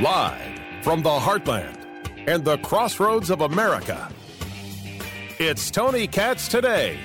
Live 0.00 0.58
from 0.80 1.02
the 1.02 1.10
heartland 1.10 1.76
and 2.26 2.42
the 2.42 2.56
crossroads 2.58 3.28
of 3.28 3.42
America. 3.42 4.10
It's 5.38 5.70
Tony 5.70 6.06
Katz 6.06 6.48
today. 6.48 6.98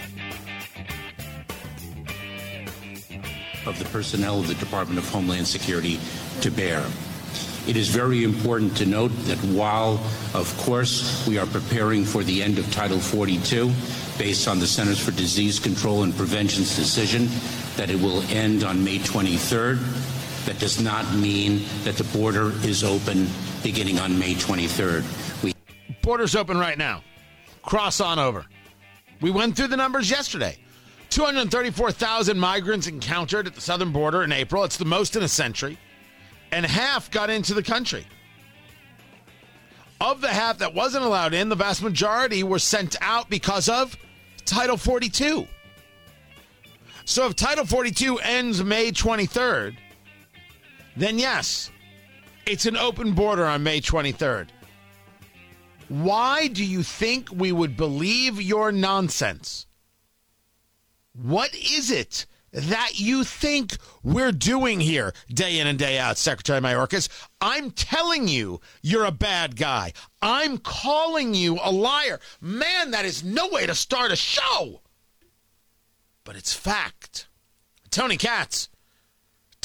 Of 3.65 3.78
the 3.79 3.86
personnel 3.92 4.40
of 4.40 4.47
the 4.47 4.54
Department 4.55 4.97
of 4.97 5.10
Homeland 5.10 5.46
Security 5.46 6.00
to 6.40 6.50
bear. 6.50 6.86
It 7.68 7.76
is 7.76 7.90
very 7.90 8.23
important 8.23 8.78
to 8.78 8.86
note 8.86 9.12
that 9.26 9.40
while, 9.40 10.00
of 10.33 10.55
course, 10.59 11.27
we 11.27 11.37
are 11.37 11.47
preparing 11.47 12.05
for 12.05 12.23
the 12.23 12.41
end 12.41 12.58
of 12.59 12.72
Title 12.72 13.00
42, 13.00 13.73
based 14.18 14.47
on 14.47 14.59
the 14.59 14.68
Centers 14.68 15.04
for 15.04 15.12
Disease 15.12 15.59
Control 15.59 16.04
and 16.04 16.16
Prevention's 16.16 16.77
decision 16.77 17.27
that 17.76 17.90
it 17.90 18.00
will 18.00 18.22
end 18.30 18.64
on 18.64 18.86
May 18.86 19.00
23rd, 19.00 20.15
that 20.45 20.59
does 20.59 20.80
not 20.80 21.12
mean 21.16 21.63
that 21.84 21.95
the 21.95 22.04
border 22.17 22.52
is 22.66 22.84
open 22.84 23.27
beginning 23.63 23.99
on 23.99 24.17
May 24.17 24.36
23rd. 24.36 25.44
We 25.44 25.53
Border's 26.02 26.36
open 26.36 26.58
right 26.58 26.77
now. 26.77 27.03
Cross 27.63 27.99
on 27.99 28.20
over. 28.20 28.45
We 29.22 29.31
went 29.31 29.55
through 29.55 29.67
the 29.67 29.77
numbers 29.77 30.09
yesterday. 30.09 30.58
234,000 31.09 32.38
migrants 32.38 32.88
encountered 32.88 33.48
at 33.48 33.55
the 33.55 33.62
southern 33.62 33.91
border 33.91 34.23
in 34.23 34.31
April. 34.31 34.63
It's 34.63 34.77
the 34.77 34.86
most 34.86 35.16
in 35.16 35.23
a 35.23 35.27
century. 35.27 35.77
And 36.52 36.66
half 36.66 37.09
got 37.09 37.30
into 37.30 37.53
the 37.53 37.64
country. 37.64 38.05
Of 40.00 40.22
the 40.22 40.27
half 40.27 40.59
that 40.59 40.73
wasn't 40.73 41.05
allowed 41.05 41.34
in, 41.34 41.50
the 41.50 41.55
vast 41.55 41.81
majority 41.81 42.44
were 42.44 42.59
sent 42.59 42.95
out 43.02 43.30
because 43.30 43.70
of 43.70 43.98
Title 44.45 44.77
42. 44.77 45.48
So 47.05 47.27
if 47.27 47.36
Title 47.36 47.66
42 47.66 48.20
ends 48.20 48.64
May 48.64 48.91
23rd, 48.91 49.77
then 50.96 51.20
yes, 51.20 51.72
it's 52.46 52.66
an 52.66 52.78
open 52.78 53.14
border 53.14 53.46
on 53.46 53.64
May 53.64 53.82
23rd. 53.82 54.48
Why 55.88 56.48
do 56.48 56.66
you 56.66 56.84
think 56.84 57.30
we 57.32 57.52
would 57.52 57.78
believe 57.78 58.42
your 58.42 58.72
nonsense? 58.72 59.68
What 61.14 61.54
is 61.56 61.92
it 61.92 62.26
that 62.52 63.00
you 63.00 63.23
think 63.23 63.78
we're 64.02 64.32
doing 64.32 64.80
here 64.80 65.14
day 65.30 65.60
in 65.60 65.68
and 65.68 65.78
day 65.78 66.00
out, 66.00 66.18
Secretary 66.18 66.60
Mayorkas? 66.60 67.10
I'm 67.40 67.72
telling 67.72 68.28
you, 68.28 68.62
you're 68.82 69.06
a 69.06 69.12
bad 69.12 69.56
guy. 69.56 69.94
I'm 70.22 70.58
calling 70.58 71.36
you 71.36 71.60
a 71.64 71.72
liar. 71.72 72.20
Man, 72.42 72.92
that 72.92 73.06
is 73.06 73.23
no 73.23 73.48
way 73.50 73.66
to 73.66 73.76
start 73.76 74.12
a 74.12 74.16
show. 74.16 74.82
But 76.23 76.36
it's 76.36 76.54
fact. 76.54 77.28
Tony 77.92 78.18
Katz. 78.18 78.70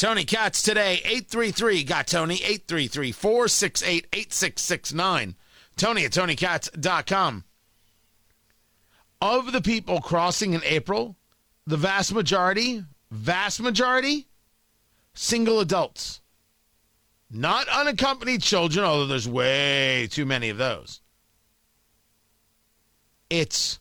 Tony 0.00 0.24
Katz 0.24 0.62
today, 0.62 0.94
833 1.04 1.84
got 1.84 2.06
Tony, 2.06 2.36
833 2.36 3.12
468 3.12 4.06
8669. 4.14 5.36
Tony 5.76 6.04
at 6.06 6.12
TonyKatz.com. 6.12 7.44
Of 9.20 9.52
the 9.52 9.60
people 9.60 10.00
crossing 10.00 10.54
in 10.54 10.62
April, 10.64 11.16
the 11.66 11.76
vast 11.76 12.14
majority, 12.14 12.82
vast 13.10 13.60
majority, 13.60 14.26
single 15.12 15.60
adults. 15.60 16.22
Not 17.30 17.68
unaccompanied 17.68 18.40
children, 18.40 18.86
although 18.86 19.06
there's 19.06 19.28
way 19.28 20.08
too 20.10 20.24
many 20.24 20.48
of 20.48 20.56
those. 20.56 21.02
It's 23.28 23.80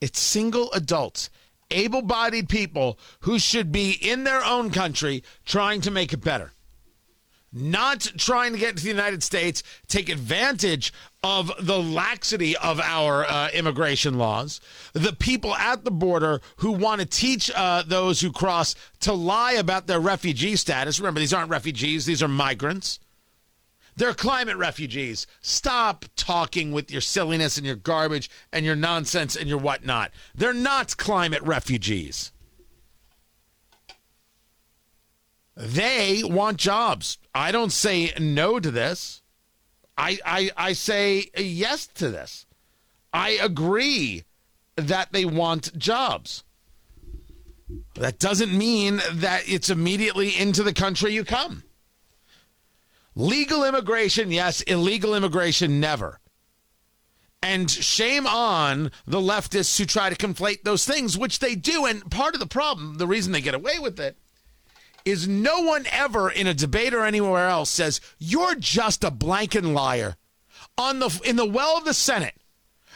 it's 0.00 0.18
single 0.18 0.72
adults, 0.72 1.30
able-bodied 1.70 2.48
people 2.48 2.98
who 3.20 3.38
should 3.38 3.72
be 3.72 3.92
in 3.92 4.24
their 4.24 4.44
own 4.44 4.70
country 4.70 5.22
trying 5.44 5.80
to 5.80 5.90
make 5.90 6.12
it 6.12 6.22
better 6.22 6.52
not 7.52 8.00
trying 8.18 8.52
to 8.52 8.58
get 8.58 8.76
to 8.76 8.82
the 8.82 8.88
United 8.88 9.22
States, 9.22 9.62
take 9.86 10.08
advantage 10.08 10.92
of 11.22 11.50
the 11.60 11.78
laxity 11.78 12.56
of 12.56 12.80
our 12.80 13.24
uh, 13.24 13.48
immigration 13.52 14.18
laws, 14.18 14.60
the 14.92 15.12
people 15.12 15.54
at 15.54 15.84
the 15.84 15.90
border 15.90 16.40
who 16.56 16.72
want 16.72 17.00
to 17.00 17.06
teach 17.06 17.50
uh, 17.54 17.82
those 17.86 18.20
who 18.20 18.30
cross 18.30 18.74
to 19.00 19.12
lie 19.12 19.52
about 19.52 19.86
their 19.86 20.00
refugee 20.00 20.56
status. 20.56 21.00
Remember, 21.00 21.20
these 21.20 21.32
aren't 21.32 21.50
refugees, 21.50 22.06
these 22.06 22.22
are 22.22 22.28
migrants. 22.28 23.00
They're 23.98 24.14
climate 24.14 24.56
refugees. 24.56 25.26
Stop 25.40 26.04
talking 26.14 26.70
with 26.70 26.88
your 26.88 27.00
silliness 27.00 27.56
and 27.56 27.66
your 27.66 27.74
garbage 27.74 28.30
and 28.52 28.64
your 28.64 28.76
nonsense 28.76 29.34
and 29.34 29.48
your 29.48 29.58
whatnot. 29.58 30.12
They're 30.36 30.54
not 30.54 30.96
climate 30.96 31.42
refugees. 31.42 32.30
They 35.56 36.22
want 36.24 36.58
jobs. 36.58 37.18
I 37.34 37.50
don't 37.50 37.72
say 37.72 38.12
no 38.20 38.60
to 38.60 38.70
this. 38.70 39.20
I, 39.96 40.18
I, 40.24 40.50
I 40.56 40.72
say 40.74 41.24
yes 41.36 41.88
to 41.96 42.08
this. 42.08 42.46
I 43.12 43.30
agree 43.30 44.22
that 44.76 45.10
they 45.10 45.24
want 45.24 45.76
jobs. 45.76 46.44
That 47.96 48.20
doesn't 48.20 48.56
mean 48.56 49.00
that 49.14 49.42
it's 49.48 49.70
immediately 49.70 50.38
into 50.38 50.62
the 50.62 50.72
country 50.72 51.12
you 51.12 51.24
come. 51.24 51.64
Legal 53.18 53.64
immigration, 53.64 54.30
yes. 54.30 54.62
Illegal 54.62 55.12
immigration, 55.12 55.80
never. 55.80 56.20
And 57.42 57.68
shame 57.68 58.28
on 58.28 58.92
the 59.08 59.20
leftists 59.20 59.76
who 59.76 59.86
try 59.86 60.08
to 60.08 60.14
conflate 60.14 60.62
those 60.62 60.86
things, 60.86 61.18
which 61.18 61.40
they 61.40 61.56
do. 61.56 61.84
And 61.84 62.08
part 62.12 62.34
of 62.34 62.40
the 62.40 62.46
problem, 62.46 62.98
the 62.98 63.08
reason 63.08 63.32
they 63.32 63.40
get 63.40 63.54
away 63.54 63.80
with 63.80 63.98
it, 63.98 64.16
is 65.04 65.26
no 65.26 65.62
one 65.62 65.86
ever 65.90 66.30
in 66.30 66.46
a 66.46 66.54
debate 66.54 66.94
or 66.94 67.04
anywhere 67.04 67.48
else 67.48 67.70
says 67.70 68.00
you're 68.18 68.54
just 68.54 69.02
a 69.02 69.10
blanket 69.10 69.64
liar. 69.64 70.14
On 70.76 71.00
the 71.00 71.20
in 71.24 71.34
the 71.34 71.44
well 71.44 71.76
of 71.76 71.84
the 71.84 71.94
Senate, 71.94 72.36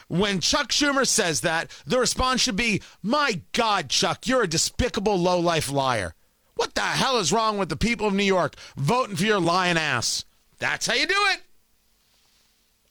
when 0.06 0.38
Chuck 0.38 0.70
Schumer 0.70 1.06
says 1.06 1.40
that, 1.40 1.68
the 1.84 1.98
response 1.98 2.42
should 2.42 2.54
be, 2.54 2.80
"My 3.02 3.40
God, 3.50 3.88
Chuck, 3.88 4.28
you're 4.28 4.42
a 4.42 4.48
despicable 4.48 5.18
low-life 5.18 5.68
liar." 5.68 6.14
What 6.54 6.74
the 6.74 6.80
hell 6.82 7.18
is 7.18 7.32
wrong 7.32 7.58
with 7.58 7.68
the 7.68 7.76
people 7.76 8.06
of 8.06 8.14
New 8.14 8.22
York 8.22 8.54
voting 8.76 9.16
for 9.16 9.24
your 9.24 9.40
lying 9.40 9.78
ass? 9.78 10.24
That's 10.58 10.86
how 10.86 10.94
you 10.94 11.06
do 11.06 11.14
it. 11.32 11.42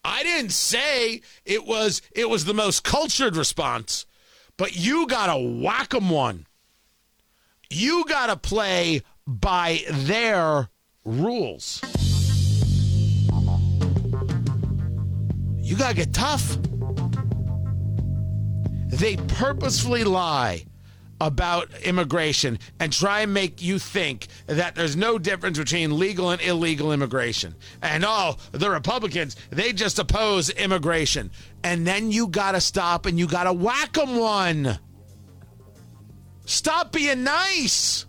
I 0.03 0.23
didn't 0.23 0.51
say 0.51 1.21
it 1.45 1.65
was 1.65 2.01
it 2.11 2.29
was 2.29 2.45
the 2.45 2.53
most 2.53 2.83
cultured 2.83 3.35
response, 3.35 4.05
but 4.57 4.75
you 4.75 5.07
got 5.07 5.27
to 5.27 5.37
whack 5.37 5.93
'em 5.93 6.09
one. 6.09 6.47
You 7.69 8.03
got 8.05 8.27
to 8.27 8.35
play 8.35 9.03
by 9.25 9.83
their 9.89 10.69
rules. 11.05 11.81
You 15.57 15.77
got 15.77 15.89
to 15.89 15.95
get 15.95 16.13
tough. 16.13 16.57
They 18.89 19.15
purposefully 19.15 20.03
lie 20.03 20.65
about 21.21 21.69
immigration 21.83 22.57
and 22.79 22.91
try 22.91 23.21
and 23.21 23.31
make 23.33 23.61
you 23.61 23.77
think 23.77 24.25
that 24.47 24.73
there's 24.73 24.95
no 24.95 25.19
difference 25.19 25.59
between 25.59 25.99
legal 25.99 26.31
and 26.31 26.41
illegal 26.41 26.91
immigration. 26.91 27.53
And 27.83 28.03
oh, 28.05 28.37
the 28.51 28.71
Republicans, 28.71 29.35
they 29.51 29.71
just 29.71 29.99
oppose 29.99 30.49
immigration. 30.49 31.29
And 31.63 31.85
then 31.85 32.11
you 32.11 32.27
got 32.27 32.53
to 32.53 32.61
stop 32.61 33.05
and 33.05 33.19
you 33.19 33.27
got 33.27 33.43
to 33.43 33.53
whack 33.53 33.93
them 33.93 34.17
one. 34.17 34.79
Stop 36.45 36.91
being 36.91 37.23
nice. 37.23 38.07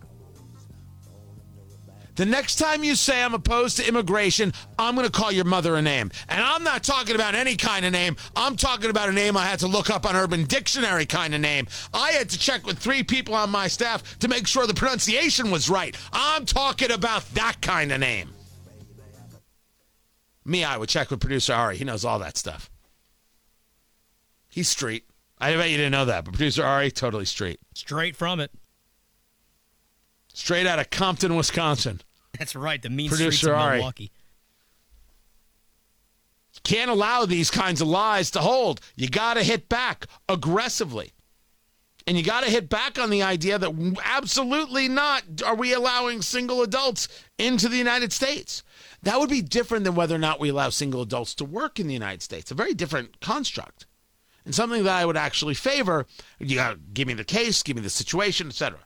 The 2.15 2.25
next 2.25 2.57
time 2.57 2.83
you 2.83 2.95
say 2.95 3.23
I'm 3.23 3.33
opposed 3.33 3.77
to 3.77 3.87
immigration, 3.87 4.53
I'm 4.77 4.95
going 4.95 5.07
to 5.07 5.11
call 5.11 5.31
your 5.31 5.45
mother 5.45 5.75
a 5.75 5.81
name. 5.81 6.11
And 6.29 6.43
I'm 6.43 6.63
not 6.63 6.83
talking 6.83 7.15
about 7.15 7.33
any 7.33 7.55
kind 7.55 7.85
of 7.85 7.91
name. 7.91 8.17
I'm 8.35 8.55
talking 8.55 8.91
about 8.91 9.09
a 9.09 9.13
name 9.13 9.35
I 9.35 9.45
had 9.45 9.59
to 9.59 9.67
look 9.67 9.89
up 9.89 10.05
on 10.05 10.15
Urban 10.15 10.45
Dictionary 10.45 11.07
kind 11.07 11.33
of 11.33 11.41
name. 11.41 11.67
I 11.93 12.11
had 12.11 12.29
to 12.29 12.37
check 12.37 12.65
with 12.67 12.77
three 12.77 13.01
people 13.01 13.33
on 13.33 13.49
my 13.49 13.67
staff 13.67 14.19
to 14.19 14.27
make 14.27 14.45
sure 14.45 14.67
the 14.67 14.75
pronunciation 14.75 15.49
was 15.49 15.69
right. 15.69 15.97
I'm 16.11 16.45
talking 16.45 16.91
about 16.91 17.27
that 17.33 17.61
kind 17.61 17.91
of 17.91 17.99
name. 17.99 18.29
Me, 20.45 20.63
I 20.63 20.77
would 20.77 20.89
check 20.89 21.09
with 21.09 21.19
producer 21.19 21.53
Ari. 21.53 21.77
He 21.77 21.83
knows 21.83 22.05
all 22.05 22.19
that 22.19 22.37
stuff. 22.37 22.69
He's 24.49 24.67
street. 24.67 25.05
I 25.39 25.55
bet 25.55 25.71
you 25.71 25.77
didn't 25.77 25.93
know 25.93 26.05
that, 26.05 26.25
but 26.25 26.35
producer 26.35 26.63
Ari, 26.63 26.91
totally 26.91 27.25
street. 27.25 27.59
Straight 27.73 28.15
from 28.15 28.39
it. 28.39 28.51
Straight 30.33 30.67
out 30.67 30.79
of 30.79 30.89
Compton, 30.89 31.35
Wisconsin. 31.35 32.01
That's 32.37 32.55
right. 32.55 32.81
The 32.81 32.89
mean 32.89 33.09
Producer 33.09 33.31
streets 33.31 33.47
of 33.47 33.59
Ari. 33.59 33.77
Milwaukee. 33.77 34.11
Can't 36.63 36.89
allow 36.89 37.25
these 37.25 37.51
kinds 37.51 37.81
of 37.81 37.87
lies 37.87 38.31
to 38.31 38.39
hold. 38.39 38.79
You 38.95 39.09
got 39.09 39.35
to 39.35 39.43
hit 39.43 39.67
back 39.69 40.07
aggressively. 40.29 41.11
And 42.05 42.17
you 42.17 42.23
got 42.23 42.43
to 42.43 42.49
hit 42.49 42.69
back 42.69 42.99
on 42.99 43.09
the 43.09 43.23
idea 43.23 43.57
that 43.57 43.99
absolutely 44.03 44.87
not 44.87 45.23
are 45.45 45.55
we 45.55 45.73
allowing 45.73 46.21
single 46.21 46.61
adults 46.61 47.07
into 47.37 47.69
the 47.69 47.77
United 47.77 48.11
States. 48.11 48.63
That 49.03 49.19
would 49.19 49.29
be 49.29 49.41
different 49.41 49.83
than 49.83 49.95
whether 49.95 50.15
or 50.15 50.19
not 50.19 50.39
we 50.39 50.49
allow 50.49 50.69
single 50.69 51.01
adults 51.01 51.33
to 51.35 51.45
work 51.45 51.79
in 51.79 51.87
the 51.87 51.93
United 51.93 52.21
States. 52.21 52.51
A 52.51 52.55
very 52.55 52.73
different 52.73 53.19
construct. 53.19 53.85
And 54.45 54.53
something 54.53 54.83
that 54.83 54.95
I 54.95 55.05
would 55.05 55.17
actually 55.17 55.53
favor. 55.53 56.05
You 56.39 56.55
got 56.55 56.71
to 56.71 56.79
give 56.93 57.07
me 57.07 57.13
the 57.13 57.23
case, 57.23 57.63
give 57.63 57.77
me 57.77 57.81
the 57.81 57.89
situation, 57.89 58.47
etc. 58.47 58.79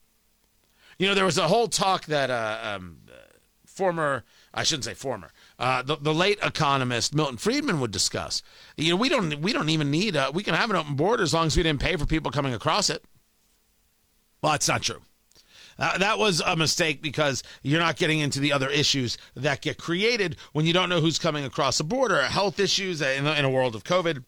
You 1.00 1.08
know, 1.08 1.14
there 1.14 1.26
was 1.26 1.38
a 1.38 1.48
whole 1.48 1.68
talk 1.68 2.06
that 2.06 2.30
uh, 2.30 2.76
um, 2.76 2.98
former 3.66 4.24
I 4.58 4.64
shouldn't 4.64 4.86
say 4.86 4.96
former, 4.96 5.32
uh, 5.60 5.84
the, 5.84 5.98
the 5.98 6.14
late 6.14 6.40
economist 6.42 7.14
Milton 7.14 7.38
Friedman 7.38 7.80
would 7.80 7.92
discuss. 7.92 8.42
You 8.76 8.90
know, 8.90 8.96
we 8.96 9.08
don't 9.08 9.40
we 9.40 9.54
don't 9.54 9.70
even 9.70 9.92
need 9.92 10.16
a, 10.16 10.32
we 10.32 10.42
can 10.42 10.56
have 10.56 10.72
an 10.72 10.76
open 10.76 10.96
border 10.96 11.22
as 11.22 11.32
long 11.32 11.46
as 11.46 11.56
we 11.56 11.62
didn't 11.62 11.80
pay 11.80 11.96
for 11.96 12.08
people 12.08 12.32
coming 12.32 12.56
across 12.56 12.90
it. 12.90 13.06
Well, 14.42 14.54
that's 14.54 14.68
not 14.68 14.82
true. 14.82 15.02
Uh, 15.78 15.96
that 16.00 16.18
was 16.18 16.42
a 16.42 16.56
mistake 16.56 17.04
because 17.04 17.44
you're 17.62 17.80
not 17.80 17.98
getting 17.98 18.18
into 18.18 18.40
the 18.40 18.52
other 18.52 18.68
issues 18.68 19.20
that 19.36 19.62
get 19.62 19.78
created 19.78 20.38
when 20.54 20.66
you 20.66 20.74
don't 20.74 20.90
know 20.90 21.00
who's 21.00 21.20
coming 21.20 21.46
across 21.46 21.78
the 21.78 21.84
border. 21.84 22.24
Health 22.24 22.60
issues 22.60 23.00
in, 23.00 23.28
in 23.28 23.46
a 23.46 23.50
world 23.50 23.76
of 23.76 23.84
COVID 23.84 24.24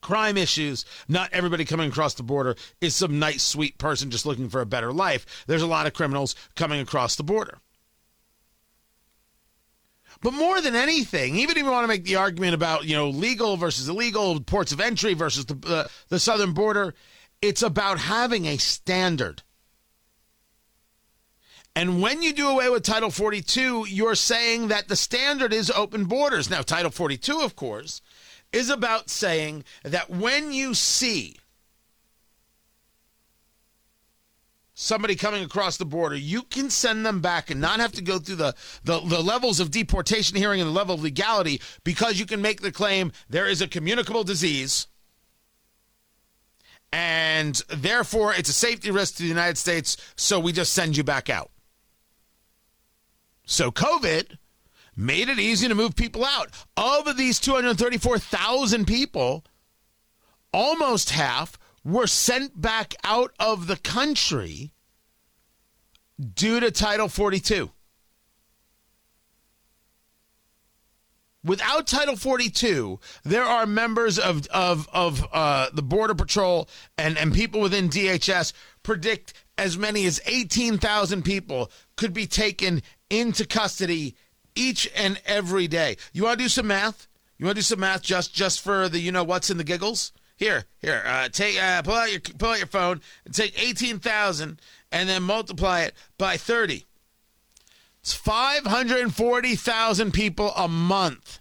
crime 0.00 0.36
issues. 0.36 0.84
Not 1.08 1.32
everybody 1.32 1.64
coming 1.64 1.90
across 1.90 2.14
the 2.14 2.22
border 2.22 2.56
is 2.80 2.96
some 2.96 3.18
nice, 3.18 3.42
sweet 3.42 3.78
person 3.78 4.10
just 4.10 4.26
looking 4.26 4.48
for 4.48 4.60
a 4.60 4.66
better 4.66 4.92
life. 4.92 5.44
There's 5.46 5.62
a 5.62 5.66
lot 5.66 5.86
of 5.86 5.94
criminals 5.94 6.34
coming 6.56 6.80
across 6.80 7.16
the 7.16 7.22
border. 7.22 7.58
But 10.22 10.34
more 10.34 10.60
than 10.60 10.74
anything, 10.74 11.36
even 11.36 11.56
if 11.56 11.62
you 11.62 11.70
want 11.70 11.84
to 11.84 11.88
make 11.88 12.04
the 12.04 12.16
argument 12.16 12.54
about 12.54 12.84
you 12.84 12.94
know 12.94 13.08
legal 13.08 13.56
versus 13.56 13.88
illegal, 13.88 14.40
ports 14.40 14.72
of 14.72 14.80
entry 14.80 15.14
versus 15.14 15.46
the 15.46 15.58
uh, 15.66 15.88
the 16.08 16.18
southern 16.18 16.52
border, 16.52 16.94
it's 17.40 17.62
about 17.62 17.98
having 17.98 18.44
a 18.46 18.58
standard. 18.58 19.42
And 21.76 22.02
when 22.02 22.20
you 22.20 22.32
do 22.32 22.48
away 22.48 22.68
with 22.68 22.82
Title 22.82 23.10
42, 23.10 23.86
you're 23.88 24.16
saying 24.16 24.68
that 24.68 24.88
the 24.88 24.96
standard 24.96 25.52
is 25.52 25.70
open 25.70 26.04
borders. 26.04 26.50
Now, 26.50 26.62
Title 26.62 26.90
42, 26.90 27.40
of 27.40 27.54
course, 27.54 28.02
is 28.52 28.70
about 28.70 29.10
saying 29.10 29.64
that 29.84 30.10
when 30.10 30.52
you 30.52 30.74
see 30.74 31.36
somebody 34.74 35.14
coming 35.14 35.44
across 35.44 35.76
the 35.76 35.84
border, 35.84 36.16
you 36.16 36.42
can 36.42 36.70
send 36.70 37.04
them 37.04 37.20
back 37.20 37.50
and 37.50 37.60
not 37.60 37.80
have 37.80 37.92
to 37.92 38.02
go 38.02 38.18
through 38.18 38.36
the, 38.36 38.54
the, 38.82 38.98
the, 39.00 39.22
levels 39.22 39.60
of 39.60 39.70
deportation 39.70 40.36
hearing 40.36 40.60
and 40.60 40.68
the 40.68 40.74
level 40.74 40.94
of 40.94 41.02
legality 41.02 41.60
because 41.84 42.18
you 42.18 42.24
can 42.24 42.40
make 42.40 42.62
the 42.62 42.72
claim 42.72 43.12
there 43.28 43.46
is 43.46 43.60
a 43.60 43.68
communicable 43.68 44.24
disease 44.24 44.86
and 46.92 47.62
therefore 47.68 48.34
it's 48.34 48.48
a 48.48 48.54
safety 48.54 48.90
risk 48.90 49.16
to 49.16 49.22
the 49.22 49.28
United 49.28 49.58
States, 49.58 49.96
so 50.16 50.40
we 50.40 50.52
just 50.52 50.72
send 50.72 50.96
you 50.96 51.04
back 51.04 51.30
out. 51.30 51.50
So 53.44 53.70
COVID 53.70 54.38
made 55.00 55.28
it 55.28 55.38
easy 55.38 55.66
to 55.66 55.74
move 55.74 55.96
people 55.96 56.24
out. 56.24 56.50
Of 56.76 57.16
these 57.16 57.40
234,000 57.40 58.86
people, 58.86 59.44
almost 60.52 61.10
half 61.10 61.58
were 61.82 62.06
sent 62.06 62.60
back 62.60 62.94
out 63.02 63.32
of 63.40 63.66
the 63.66 63.76
country 63.76 64.72
due 66.34 66.60
to 66.60 66.70
Title 66.70 67.08
42. 67.08 67.70
Without 71.42 71.86
Title 71.86 72.16
42, 72.16 73.00
there 73.24 73.44
are 73.44 73.64
members 73.64 74.18
of 74.18 74.46
of 74.48 74.86
of 74.92 75.26
uh, 75.32 75.68
the 75.72 75.80
Border 75.80 76.14
Patrol 76.14 76.68
and 76.98 77.16
and 77.16 77.32
people 77.32 77.62
within 77.62 77.88
DHS 77.88 78.52
predict 78.82 79.32
as 79.56 79.78
many 79.78 80.04
as 80.04 80.20
18,000 80.26 81.22
people 81.22 81.70
could 81.96 82.12
be 82.12 82.26
taken 82.26 82.82
into 83.08 83.46
custody 83.46 84.16
each 84.54 84.90
and 84.94 85.20
every 85.26 85.68
day. 85.68 85.96
You 86.12 86.24
want 86.24 86.38
to 86.38 86.44
do 86.44 86.48
some 86.48 86.66
math? 86.66 87.06
You 87.38 87.46
want 87.46 87.56
to 87.56 87.60
do 87.60 87.64
some 87.64 87.80
math 87.80 88.02
just 88.02 88.34
just 88.34 88.60
for 88.60 88.88
the 88.88 88.98
you 89.00 89.12
know 89.12 89.24
what's 89.24 89.50
in 89.50 89.56
the 89.56 89.64
giggles? 89.64 90.12
Here, 90.36 90.64
here, 90.78 91.02
uh, 91.06 91.28
take 91.28 91.62
uh, 91.62 91.82
pull 91.82 91.94
out 91.94 92.10
your 92.10 92.20
pull 92.20 92.50
out 92.50 92.58
your 92.58 92.66
phone 92.66 93.00
and 93.24 93.34
take 93.34 93.62
eighteen 93.62 93.98
thousand 93.98 94.60
and 94.90 95.08
then 95.08 95.22
multiply 95.22 95.82
it 95.82 95.94
by 96.18 96.36
thirty. 96.36 96.86
It's 98.00 98.14
five 98.14 98.64
hundred 98.64 99.00
and 99.00 99.14
forty 99.14 99.54
thousand 99.54 100.12
people 100.12 100.52
a 100.56 100.68
month. 100.68 101.40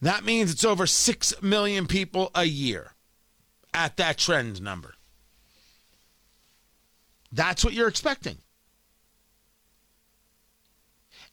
That 0.00 0.24
means 0.24 0.50
it's 0.50 0.64
over 0.64 0.86
six 0.86 1.40
million 1.40 1.86
people 1.86 2.32
a 2.34 2.44
year 2.44 2.94
at 3.72 3.96
that 3.98 4.18
trend 4.18 4.60
number. 4.60 4.94
That's 7.30 7.64
what 7.64 7.72
you're 7.72 7.88
expecting. 7.88 8.38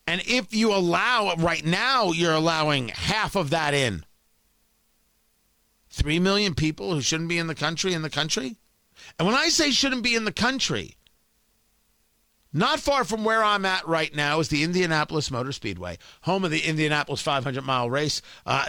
And 0.10 0.24
if 0.26 0.56
you 0.56 0.74
allow, 0.74 1.36
right 1.36 1.64
now, 1.64 2.12
you're 2.12 2.34
allowing 2.34 2.88
half 2.88 3.36
of 3.36 3.52
that 3.52 3.76
in. 3.76 4.04
Three 5.92 6.18
million 6.18 6.56
people 6.56 6.96
who 6.96 7.02
shouldn't 7.02 7.30
be 7.30 7.38
in 7.38 7.46
the 7.46 7.54
country 7.54 7.94
in 7.94 8.02
the 8.02 8.10
country? 8.10 8.58
And 9.20 9.28
when 9.28 9.38
I 9.38 9.50
say 9.50 9.70
shouldn't 9.70 10.02
be 10.02 10.16
in 10.16 10.26
the 10.26 10.32
country, 10.32 10.98
not 12.52 12.80
far 12.80 13.04
from 13.04 13.24
where 13.24 13.44
I'm 13.44 13.66
at 13.66 13.88
right 13.88 14.12
now 14.16 14.40
is 14.40 14.48
the 14.48 14.64
Indianapolis 14.64 15.30
Motor 15.30 15.52
Speedway, 15.52 16.00
home 16.22 16.44
of 16.44 16.50
the 16.50 16.62
Indianapolis 16.62 17.22
500 17.22 17.64
mile 17.64 17.88
race. 17.88 18.24
Uh, 18.48 18.66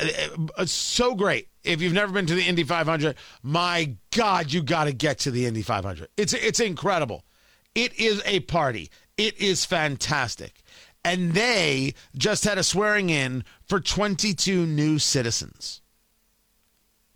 it's 0.59 0.73
so 0.73 1.15
great. 1.15 1.49
If 1.65 1.81
you've 1.81 1.95
never 1.95 2.13
been 2.13 2.27
to 2.27 2.35
the 2.35 2.47
Indy 2.47 2.65
500, 2.65 3.17
my 3.43 3.97
God, 4.15 4.53
you 4.53 4.63
got 4.63 4.85
to 4.85 4.93
get 4.93 5.21
to 5.21 5.31
the 5.31 5.47
Indy 5.47 5.63
500. 5.63 6.09
It's 6.19 6.35
it's 6.35 6.61
incredible. 6.61 7.25
It 7.75 7.99
is 7.99 8.21
a 8.27 8.41
party. 8.41 8.91
It 9.17 9.41
is 9.41 9.65
fantastic 9.65 10.60
and 11.05 11.33
they 11.33 11.95
just 12.17 12.45
had 12.45 12.59
a 12.59 12.63
swearing 12.63 13.11
in 13.11 13.45
for 13.67 13.81
22 13.81 14.67
new 14.67 14.99
citizens. 14.99 15.81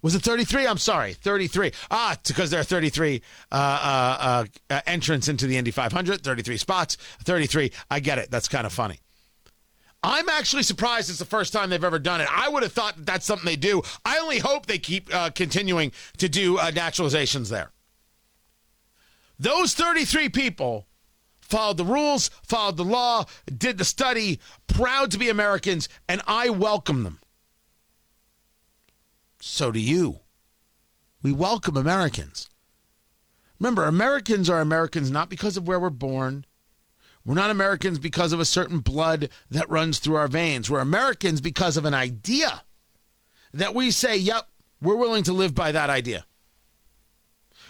Was 0.02 0.14
it 0.14 0.22
33? 0.22 0.66
I'm 0.66 0.76
sorry, 0.76 1.14
33. 1.14 1.72
Ah, 1.90 2.16
because 2.26 2.50
there 2.50 2.60
are 2.60 2.64
33 2.64 3.22
uh, 3.50 3.54
uh, 3.54 4.44
uh, 4.68 4.80
entrants 4.86 5.28
into 5.28 5.46
the 5.46 5.56
Indy 5.56 5.70
500, 5.70 6.22
33 6.22 6.56
spots, 6.58 6.98
33. 7.24 7.72
I 7.90 8.00
get 8.00 8.18
it. 8.18 8.30
That's 8.30 8.46
kind 8.46 8.66
of 8.66 8.72
funny. 8.72 9.00
I'm 10.02 10.28
actually 10.28 10.62
surprised 10.62 11.08
it's 11.08 11.18
the 11.18 11.24
first 11.24 11.54
time 11.54 11.70
they've 11.70 11.82
ever 11.82 11.98
done 11.98 12.20
it. 12.20 12.28
I 12.30 12.50
would 12.50 12.62
have 12.62 12.72
thought 12.72 12.96
that 12.96 13.06
that's 13.06 13.24
something 13.24 13.46
they 13.46 13.56
do. 13.56 13.80
I 14.04 14.18
only 14.18 14.38
hope 14.38 14.66
they 14.66 14.76
keep 14.78 15.08
uh, 15.14 15.30
continuing 15.30 15.92
to 16.18 16.28
do 16.28 16.58
uh, 16.58 16.70
naturalizations 16.70 17.48
there. 17.48 17.70
Those 19.38 19.72
33 19.72 20.28
people 20.28 20.86
followed 21.44 21.76
the 21.76 21.84
rules, 21.84 22.30
followed 22.42 22.76
the 22.76 22.84
law, 22.84 23.24
did 23.46 23.78
the 23.78 23.84
study, 23.84 24.40
proud 24.66 25.10
to 25.10 25.18
be 25.18 25.28
Americans, 25.28 25.88
and 26.08 26.22
I 26.26 26.50
welcome 26.50 27.04
them. 27.04 27.20
So 29.40 29.70
do 29.70 29.78
you. 29.78 30.20
We 31.22 31.32
welcome 31.32 31.76
Americans. 31.76 32.48
Remember, 33.60 33.84
Americans 33.84 34.50
are 34.50 34.60
Americans 34.60 35.10
not 35.10 35.28
because 35.28 35.56
of 35.56 35.68
where 35.68 35.78
we're 35.78 35.90
born. 35.90 36.44
We're 37.24 37.34
not 37.34 37.50
Americans 37.50 37.98
because 37.98 38.32
of 38.32 38.40
a 38.40 38.44
certain 38.44 38.80
blood 38.80 39.30
that 39.50 39.70
runs 39.70 39.98
through 39.98 40.16
our 40.16 40.28
veins. 40.28 40.70
We're 40.70 40.80
Americans 40.80 41.40
because 41.40 41.76
of 41.76 41.84
an 41.84 41.94
idea 41.94 42.64
that 43.52 43.74
we 43.74 43.90
say, 43.90 44.16
yep, 44.16 44.48
we're 44.82 44.96
willing 44.96 45.22
to 45.24 45.32
live 45.32 45.54
by 45.54 45.72
that 45.72 45.88
idea 45.88 46.26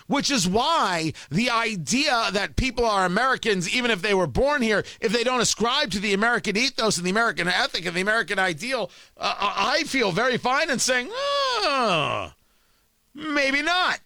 which 0.06 0.30
is 0.30 0.46
why 0.46 1.12
the 1.30 1.50
idea 1.50 2.28
that 2.32 2.56
people 2.56 2.84
are 2.84 3.04
Americans, 3.04 3.74
even 3.74 3.90
if 3.90 4.02
they 4.02 4.14
were 4.14 4.26
born 4.26 4.62
here, 4.62 4.84
if 5.00 5.12
they 5.12 5.24
don't 5.24 5.40
ascribe 5.40 5.90
to 5.90 6.00
the 6.00 6.12
American 6.12 6.56
ethos 6.56 6.96
and 6.96 7.06
the 7.06 7.10
American 7.10 7.48
ethic 7.48 7.86
and 7.86 7.96
the 7.96 8.00
American 8.00 8.38
ideal, 8.38 8.90
uh, 9.16 9.34
I 9.38 9.84
feel 9.84 10.12
very 10.12 10.36
fine 10.36 10.70
in 10.70 10.78
saying, 10.78 11.08
oh, 11.10 12.32
maybe 13.14 13.62
not. 13.62 14.00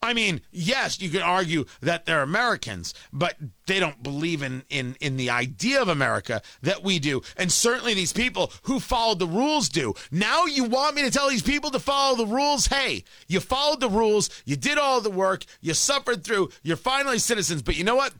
I 0.00 0.14
mean, 0.14 0.42
yes, 0.52 1.00
you 1.00 1.10
can 1.10 1.22
argue 1.22 1.64
that 1.80 2.06
they're 2.06 2.22
Americans, 2.22 2.94
but 3.12 3.36
they 3.66 3.80
don't 3.80 4.00
believe 4.00 4.42
in, 4.42 4.62
in, 4.70 4.96
in 5.00 5.16
the 5.16 5.30
idea 5.30 5.82
of 5.82 5.88
America 5.88 6.40
that 6.62 6.84
we 6.84 7.00
do. 7.00 7.22
And 7.36 7.50
certainly 7.50 7.94
these 7.94 8.12
people 8.12 8.52
who 8.62 8.78
followed 8.78 9.18
the 9.18 9.26
rules 9.26 9.68
do. 9.68 9.94
Now 10.12 10.44
you 10.44 10.64
want 10.64 10.94
me 10.94 11.02
to 11.02 11.10
tell 11.10 11.28
these 11.28 11.42
people 11.42 11.70
to 11.72 11.80
follow 11.80 12.16
the 12.16 12.26
rules? 12.26 12.68
Hey, 12.68 13.02
you 13.26 13.40
followed 13.40 13.80
the 13.80 13.90
rules, 13.90 14.30
you 14.44 14.54
did 14.54 14.78
all 14.78 15.00
the 15.00 15.10
work, 15.10 15.44
you 15.60 15.74
suffered 15.74 16.22
through, 16.22 16.50
you're 16.62 16.76
finally 16.76 17.18
citizens. 17.18 17.62
But 17.62 17.76
you 17.76 17.82
know 17.82 17.96
what? 17.96 18.14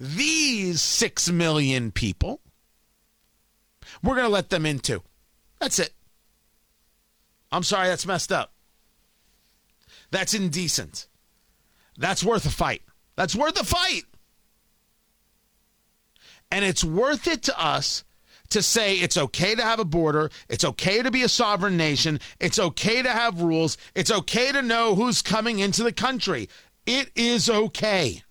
these 0.00 0.80
six 0.80 1.30
million 1.30 1.92
people, 1.92 2.40
we're 4.02 4.14
going 4.14 4.26
to 4.26 4.32
let 4.32 4.48
them 4.48 4.64
into. 4.64 5.02
That's 5.60 5.78
it. 5.78 5.92
I'm 7.52 7.62
sorry, 7.62 7.88
that's 7.88 8.06
messed 8.06 8.32
up. 8.32 8.53
That's 10.14 10.32
indecent. 10.32 11.08
That's 11.98 12.22
worth 12.22 12.46
a 12.46 12.50
fight. 12.50 12.82
That's 13.16 13.34
worth 13.34 13.60
a 13.60 13.64
fight. 13.64 14.04
And 16.52 16.64
it's 16.64 16.84
worth 16.84 17.26
it 17.26 17.42
to 17.42 17.60
us 17.60 18.04
to 18.50 18.62
say 18.62 18.94
it's 18.94 19.16
okay 19.16 19.56
to 19.56 19.62
have 19.62 19.80
a 19.80 19.84
border, 19.84 20.30
it's 20.48 20.64
okay 20.64 21.02
to 21.02 21.10
be 21.10 21.22
a 21.22 21.28
sovereign 21.28 21.76
nation, 21.76 22.20
it's 22.38 22.60
okay 22.60 23.02
to 23.02 23.08
have 23.08 23.40
rules, 23.40 23.76
it's 23.96 24.12
okay 24.12 24.52
to 24.52 24.62
know 24.62 24.94
who's 24.94 25.20
coming 25.20 25.58
into 25.58 25.82
the 25.82 25.92
country. 25.92 26.48
It 26.86 27.10
is 27.16 27.50
okay. 27.50 28.22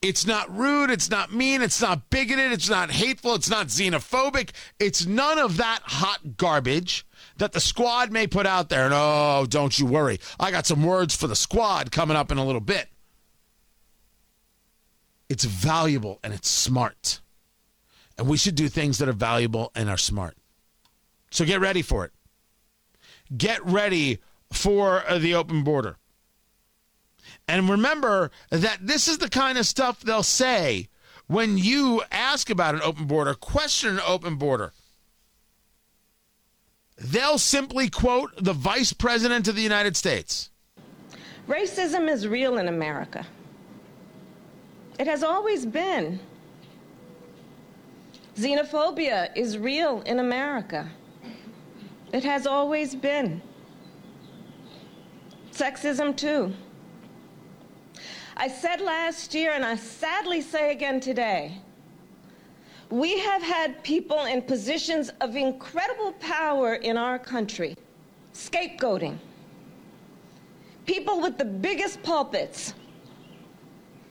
It's 0.00 0.26
not 0.26 0.54
rude, 0.56 0.90
it's 0.90 1.10
not 1.10 1.30
mean, 1.30 1.60
it's 1.60 1.82
not 1.82 2.08
bigoted, 2.08 2.52
it's 2.52 2.70
not 2.70 2.90
hateful, 2.90 3.34
it's 3.34 3.50
not 3.50 3.66
xenophobic, 3.66 4.52
it's 4.80 5.04
none 5.04 5.38
of 5.38 5.58
that 5.58 5.80
hot 5.84 6.38
garbage 6.38 7.04
that 7.38 7.52
the 7.52 7.60
squad 7.60 8.12
may 8.12 8.26
put 8.26 8.46
out 8.46 8.68
there. 8.68 8.84
And 8.84 8.94
oh, 8.94 9.46
don't 9.48 9.78
you 9.78 9.86
worry. 9.86 10.20
I 10.38 10.50
got 10.50 10.66
some 10.66 10.84
words 10.84 11.14
for 11.14 11.26
the 11.26 11.36
squad 11.36 11.90
coming 11.90 12.16
up 12.16 12.30
in 12.30 12.38
a 12.38 12.44
little 12.44 12.60
bit. 12.60 12.88
It's 15.28 15.44
valuable 15.44 16.20
and 16.22 16.32
it's 16.32 16.48
smart. 16.48 17.20
And 18.16 18.28
we 18.28 18.36
should 18.36 18.54
do 18.54 18.68
things 18.68 18.98
that 18.98 19.08
are 19.08 19.12
valuable 19.12 19.72
and 19.74 19.88
are 19.88 19.96
smart. 19.96 20.36
So 21.30 21.44
get 21.44 21.60
ready 21.60 21.82
for 21.82 22.04
it. 22.04 22.12
Get 23.36 23.64
ready 23.64 24.20
for 24.52 25.02
uh, 25.08 25.18
the 25.18 25.34
open 25.34 25.64
border. 25.64 25.96
And 27.48 27.68
remember 27.68 28.30
that 28.50 28.78
this 28.80 29.08
is 29.08 29.18
the 29.18 29.28
kind 29.28 29.58
of 29.58 29.66
stuff 29.66 30.00
they'll 30.00 30.22
say 30.22 30.88
when 31.26 31.58
you 31.58 32.02
ask 32.12 32.50
about 32.50 32.74
an 32.74 32.82
open 32.82 33.06
border, 33.06 33.34
question 33.34 33.94
an 33.94 34.02
open 34.06 34.36
border. 34.36 34.72
They'll 36.96 37.38
simply 37.38 37.88
quote 37.90 38.32
the 38.36 38.52
Vice 38.52 38.92
President 38.92 39.48
of 39.48 39.56
the 39.56 39.62
United 39.62 39.96
States. 39.96 40.50
Racism 41.48 42.08
is 42.08 42.26
real 42.26 42.58
in 42.58 42.68
America. 42.68 43.26
It 44.98 45.06
has 45.06 45.22
always 45.22 45.66
been. 45.66 46.20
Xenophobia 48.36 49.30
is 49.36 49.58
real 49.58 50.02
in 50.02 50.18
America. 50.20 50.88
It 52.12 52.24
has 52.24 52.46
always 52.46 52.94
been. 52.94 53.42
Sexism, 55.52 56.16
too. 56.16 56.52
I 58.36 58.48
said 58.48 58.80
last 58.80 59.34
year, 59.34 59.52
and 59.52 59.64
I 59.64 59.76
sadly 59.76 60.40
say 60.40 60.72
again 60.72 61.00
today, 61.00 61.60
we 62.94 63.18
have 63.18 63.42
had 63.42 63.82
people 63.82 64.24
in 64.26 64.40
positions 64.40 65.10
of 65.20 65.34
incredible 65.34 66.12
power 66.20 66.74
in 66.74 66.96
our 66.96 67.18
country 67.18 67.76
scapegoating. 68.32 69.18
People 70.86 71.20
with 71.20 71.36
the 71.36 71.44
biggest 71.44 72.00
pulpits 72.04 72.72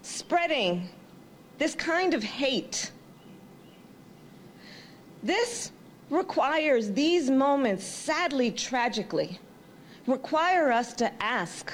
spreading 0.02 0.90
this 1.60 1.76
kind 1.76 2.14
of 2.14 2.24
hate. 2.24 2.92
This 5.22 5.72
requires 6.10 6.92
these 6.92 7.30
moments, 7.30 7.86
sadly, 7.86 8.52
tragically, 8.52 9.40
require 10.08 10.74
us 10.74 10.92
to 10.96 11.24
ask 11.24 11.72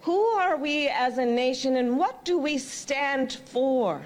who 0.00 0.20
are 0.20 0.56
we 0.56 0.88
as 0.88 1.18
a 1.18 1.24
nation 1.24 1.76
and 1.76 1.96
what 1.96 2.24
do 2.24 2.38
we 2.38 2.58
stand 2.58 3.34
for? 3.46 4.02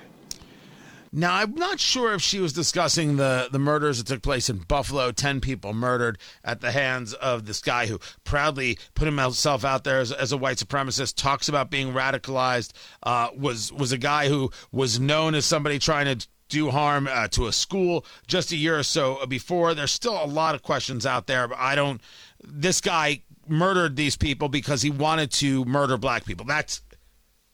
Now, 1.13 1.35
I'm 1.35 1.55
not 1.55 1.81
sure 1.81 2.13
if 2.15 2.23
she 2.23 2.41
was 2.41 2.53
discussing 2.53 3.17
the, 3.17 3.49
the 3.51 3.59
murders 3.59 3.99
that 3.99 4.07
took 4.07 4.23
place 4.23 4.51
in 4.51 4.59
Buffalo 4.59 5.13
10 5.13 5.41
people 5.41 5.73
murdered 5.73 6.19
at 6.45 6.61
the 6.61 6.73
hands 6.73 7.15
of 7.15 7.47
this 7.47 7.61
guy 7.61 7.87
who 7.87 7.99
proudly 8.25 8.79
put 8.95 9.07
himself 9.07 9.65
out 9.65 9.85
there 9.85 10.01
as, 10.01 10.13
as 10.13 10.33
a 10.33 10.37
white 10.37 10.59
supremacist, 10.59 11.17
talks 11.17 11.49
about 11.49 11.71
being 11.71 11.93
radicalized, 11.93 12.73
uh, 13.03 13.29
was, 13.37 13.73
was 13.73 13.93
a 13.93 13.99
guy 13.99 14.29
who 14.29 14.51
was 14.73 15.01
known 15.01 15.35
as 15.35 15.45
somebody 15.45 15.79
trying 15.79 16.19
to 16.19 16.27
do 16.49 16.71
harm 16.71 17.09
uh, 17.11 17.29
to 17.29 17.47
a 17.47 17.53
school 17.53 18.05
just 18.27 18.53
a 18.53 18.57
year 18.57 18.79
or 18.79 18.83
so 18.83 19.25
before. 19.27 19.75
There's 19.75 19.93
still 19.93 20.23
a 20.23 20.27
lot 20.27 20.55
of 20.55 20.63
questions 20.63 21.05
out 21.07 21.27
there, 21.27 21.49
but 21.49 21.59
I 21.59 21.75
don't. 21.75 22.01
This 22.43 22.81
guy 22.81 23.23
murdered 23.49 23.97
these 23.97 24.17
people 24.17 24.49
because 24.49 24.83
he 24.83 24.91
wanted 24.91 25.31
to 25.31 25.65
murder 25.65 25.97
black 25.97 26.25
people. 26.25 26.47
That's 26.47 26.83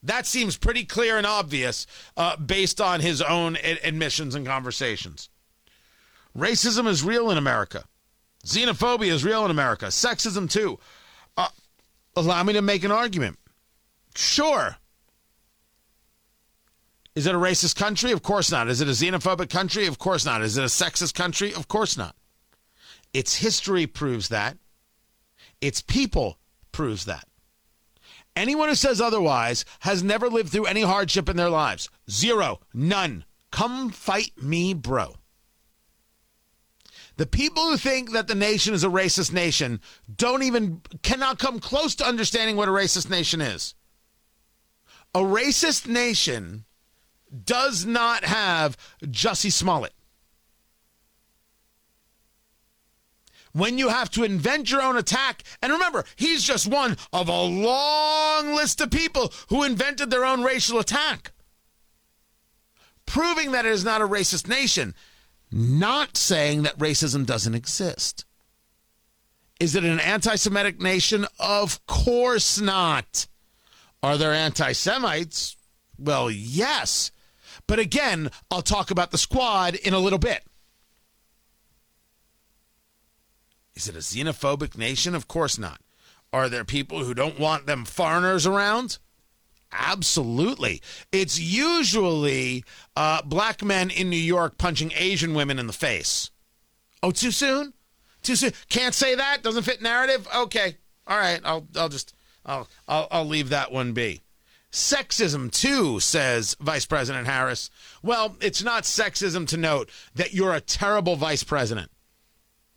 that 0.02 0.26
seems 0.26 0.56
pretty 0.56 0.84
clear 0.84 1.16
and 1.16 1.26
obvious 1.26 1.86
uh, 2.16 2.36
based 2.36 2.80
on 2.80 3.00
his 3.00 3.22
own 3.22 3.56
ad- 3.56 3.80
admissions 3.84 4.34
and 4.34 4.46
conversations. 4.46 5.28
Racism 6.36 6.86
is 6.86 7.04
real 7.04 7.30
in 7.30 7.38
America. 7.38 7.84
Xenophobia 8.44 9.12
is 9.12 9.24
real 9.24 9.44
in 9.44 9.50
America. 9.50 9.86
Sexism, 9.86 10.50
too. 10.50 10.78
Uh, 11.36 11.48
allow 12.16 12.42
me 12.42 12.54
to 12.54 12.62
make 12.62 12.82
an 12.84 12.90
argument. 12.90 13.38
Sure. 14.16 14.76
Is 17.14 17.26
it 17.26 17.34
a 17.34 17.38
racist 17.38 17.76
country? 17.76 18.10
Of 18.10 18.22
course 18.22 18.50
not. 18.50 18.68
Is 18.68 18.80
it 18.80 18.88
a 18.88 18.92
xenophobic 18.92 19.50
country? 19.50 19.86
Of 19.86 19.98
course 19.98 20.24
not. 20.24 20.42
Is 20.42 20.56
it 20.56 20.62
a 20.62 20.66
sexist 20.66 21.14
country? 21.14 21.54
Of 21.54 21.68
course 21.68 21.96
not. 21.96 22.16
Its 23.12 23.36
history 23.36 23.86
proves 23.86 24.28
that. 24.30 24.56
Its 25.60 25.82
people 25.82 26.38
proves 26.72 27.04
that. 27.04 27.28
Anyone 28.34 28.68
who 28.68 28.74
says 28.74 29.00
otherwise 29.00 29.64
has 29.80 30.02
never 30.02 30.28
lived 30.28 30.50
through 30.50 30.66
any 30.66 30.82
hardship 30.82 31.28
in 31.28 31.36
their 31.36 31.50
lives. 31.50 31.90
Zero. 32.10 32.60
None. 32.72 33.24
Come 33.50 33.90
fight 33.90 34.32
me, 34.42 34.72
bro. 34.72 35.16
The 37.16 37.26
people 37.26 37.64
who 37.64 37.76
think 37.76 38.12
that 38.12 38.26
the 38.26 38.34
nation 38.34 38.72
is 38.72 38.84
a 38.84 38.88
racist 38.88 39.32
nation 39.32 39.80
don't 40.14 40.42
even, 40.42 40.80
cannot 41.02 41.38
come 41.38 41.60
close 41.60 41.94
to 41.96 42.06
understanding 42.06 42.56
what 42.56 42.68
a 42.68 42.72
racist 42.72 43.10
nation 43.10 43.42
is. 43.42 43.74
A 45.14 45.20
racist 45.20 45.86
nation 45.86 46.64
does 47.44 47.84
not 47.84 48.24
have 48.24 48.78
Jussie 49.04 49.52
Smollett. 49.52 49.92
When 53.52 53.78
you 53.78 53.88
have 53.88 54.10
to 54.10 54.24
invent 54.24 54.70
your 54.70 54.82
own 54.82 54.96
attack. 54.96 55.42
And 55.60 55.72
remember, 55.72 56.04
he's 56.16 56.42
just 56.42 56.66
one 56.66 56.96
of 57.12 57.28
a 57.28 57.42
long 57.42 58.54
list 58.54 58.80
of 58.80 58.90
people 58.90 59.32
who 59.48 59.62
invented 59.62 60.10
their 60.10 60.24
own 60.24 60.42
racial 60.42 60.78
attack. 60.78 61.32
Proving 63.06 63.52
that 63.52 63.66
it 63.66 63.72
is 63.72 63.84
not 63.84 64.00
a 64.00 64.06
racist 64.06 64.48
nation, 64.48 64.94
not 65.50 66.16
saying 66.16 66.62
that 66.62 66.78
racism 66.78 67.26
doesn't 67.26 67.54
exist. 67.54 68.24
Is 69.60 69.74
it 69.74 69.84
an 69.84 70.00
anti 70.00 70.36
Semitic 70.36 70.80
nation? 70.80 71.26
Of 71.38 71.84
course 71.86 72.60
not. 72.60 73.26
Are 74.02 74.16
there 74.16 74.32
anti 74.32 74.72
Semites? 74.72 75.56
Well, 75.98 76.30
yes. 76.30 77.12
But 77.66 77.78
again, 77.78 78.30
I'll 78.50 78.62
talk 78.62 78.90
about 78.90 79.10
the 79.10 79.18
squad 79.18 79.74
in 79.76 79.94
a 79.94 80.00
little 80.00 80.18
bit. 80.18 80.42
Is 83.74 83.88
it 83.88 83.96
a 83.96 84.00
xenophobic 84.00 84.76
nation? 84.76 85.14
Of 85.14 85.28
course 85.28 85.58
not. 85.58 85.80
Are 86.32 86.48
there 86.48 86.64
people 86.64 87.04
who 87.04 87.14
don't 87.14 87.38
want 87.38 87.66
them 87.66 87.84
foreigners 87.84 88.46
around? 88.46 88.98
Absolutely. 89.72 90.82
It's 91.10 91.38
usually 91.38 92.64
uh, 92.96 93.22
black 93.22 93.62
men 93.62 93.90
in 93.90 94.10
New 94.10 94.16
York 94.16 94.58
punching 94.58 94.92
Asian 94.94 95.34
women 95.34 95.58
in 95.58 95.66
the 95.66 95.72
face. 95.72 96.30
Oh, 97.02 97.10
too 97.10 97.30
soon? 97.30 97.72
Too 98.22 98.36
soon? 98.36 98.52
Can't 98.68 98.94
say 98.94 99.14
that? 99.14 99.42
Doesn't 99.42 99.62
fit 99.62 99.82
narrative? 99.82 100.28
Okay. 100.34 100.76
All 101.06 101.18
right. 101.18 101.40
I'll, 101.44 101.66
I'll 101.76 101.88
just, 101.88 102.14
I'll, 102.44 102.68
I'll, 102.86 103.08
I'll 103.10 103.24
leave 103.24 103.48
that 103.48 103.72
one 103.72 103.92
be. 103.92 104.20
Sexism, 104.70 105.50
too, 105.50 106.00
says 106.00 106.56
Vice 106.60 106.86
President 106.86 107.26
Harris. 107.26 107.70
Well, 108.02 108.36
it's 108.40 108.62
not 108.62 108.84
sexism 108.84 109.46
to 109.48 109.56
note 109.58 109.90
that 110.14 110.32
you're 110.32 110.54
a 110.54 110.62
terrible 110.62 111.16
vice 111.16 111.44
president 111.44 111.91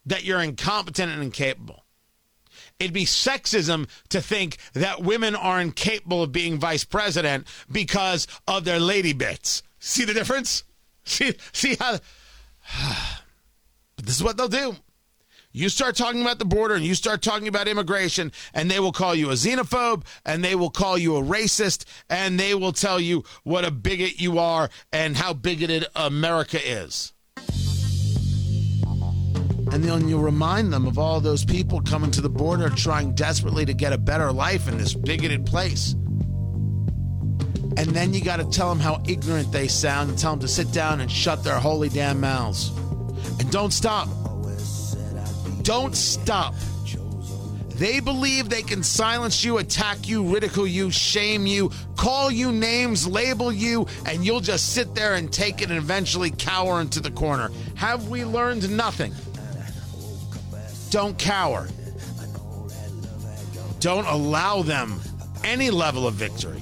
that 0.06 0.24
you're 0.24 0.42
incompetent 0.42 1.12
and 1.12 1.22
incapable. 1.22 1.86
It'd 2.80 2.94
be 2.94 3.06
sexism 3.06 3.88
to 4.10 4.22
think 4.22 4.58
that 4.74 5.02
women 5.02 5.36
are 5.36 5.62
incapable 5.62 6.24
of 6.24 6.32
being 6.32 6.60
vice 6.60 6.84
president 6.84 7.48
because 7.72 8.28
of 8.48 8.66
their 8.66 8.80
lady 8.80 9.14
bits. 9.14 9.64
See 9.80 10.04
the 10.04 10.14
difference? 10.14 10.64
See, 11.06 11.36
see 11.52 11.76
how. 11.80 12.00
But 13.96 14.08
this 14.08 14.18
is 14.18 14.24
what 14.24 14.36
they'll 14.36 14.50
do. 14.50 14.76
You 15.54 15.70
start 15.70 15.96
talking 15.96 16.22
about 16.22 16.38
the 16.38 16.44
border 16.44 16.76
and 16.76 16.84
you 16.84 16.96
start 16.96 17.22
talking 17.22 17.48
about 17.48 17.70
immigration, 17.70 18.34
and 18.54 18.70
they 18.70 18.82
will 18.82 18.92
call 18.92 19.16
you 19.16 19.30
a 19.30 19.36
xenophobe 19.36 20.04
and 20.26 20.44
they 20.44 20.54
will 20.54 20.70
call 20.70 20.98
you 20.98 21.16
a 21.16 21.22
racist 21.22 21.86
and 22.10 22.38
they 22.38 22.54
will 22.54 22.74
tell 22.74 23.00
you 23.00 23.24
what 23.44 23.64
a 23.64 23.72
bigot 23.72 24.20
you 24.20 24.38
are 24.38 24.70
and 24.92 25.16
how 25.16 25.32
bigoted 25.34 25.86
America 25.96 26.60
is. 26.62 27.14
And 29.72 29.84
then 29.84 30.08
you'll 30.08 30.22
remind 30.22 30.72
them 30.72 30.86
of 30.86 30.98
all 30.98 31.20
those 31.20 31.44
people 31.44 31.82
coming 31.82 32.12
to 32.12 32.22
the 32.22 32.30
border 32.30 32.70
trying 32.70 33.14
desperately 33.16 33.66
to 33.66 33.74
get 33.74 33.94
a 33.94 33.98
better 33.98 34.32
life 34.32 34.68
in 34.68 34.78
this 34.78 34.94
bigoted 34.94 35.46
place. 35.46 35.94
And 37.78 37.88
then 37.88 38.14
you 38.14 38.24
got 38.24 38.38
to 38.38 38.50
tell 38.50 38.70
them 38.70 38.80
how 38.80 39.02
ignorant 39.08 39.52
they 39.52 39.68
sound 39.68 40.10
and 40.10 40.18
tell 40.18 40.32
them 40.32 40.40
to 40.42 40.48
sit 40.48 40.72
down 40.72 41.02
and 41.02 41.12
shut 41.12 41.44
their 41.44 41.60
holy 41.60 41.90
damn 41.90 42.22
mouths. 42.22 42.70
And 43.40 43.52
don't 43.52 43.74
stop. 43.74 44.08
Don't 45.64 45.96
stop. 45.96 46.54
They 47.76 48.00
believe 48.00 48.48
they 48.48 48.62
can 48.62 48.84
silence 48.84 49.44
you, 49.44 49.58
attack 49.58 50.08
you, 50.08 50.34
ridicule 50.34 50.68
you, 50.68 50.92
shame 50.92 51.46
you, 51.46 51.72
call 51.98 52.32
you 52.32 52.54
names, 52.54 53.06
label 53.06 53.52
you, 53.52 53.86
and 54.06 54.26
you'll 54.26 54.40
just 54.40 54.72
sit 54.72 54.96
there 54.96 55.16
and 55.16 55.32
take 55.32 55.62
it 55.62 55.70
and 55.70 55.78
eventually 55.78 56.32
cower 56.32 56.80
into 56.80 57.02
the 57.02 57.12
corner. 57.12 57.52
Have 57.76 58.08
we 58.08 58.24
learned 58.24 58.70
nothing? 58.70 59.14
Don't 60.90 61.18
cower. 61.18 61.68
Don't 63.80 64.06
allow 64.08 64.62
them 64.62 65.00
any 65.44 65.70
level 65.70 66.08
of 66.08 66.16
victory. 66.16 66.62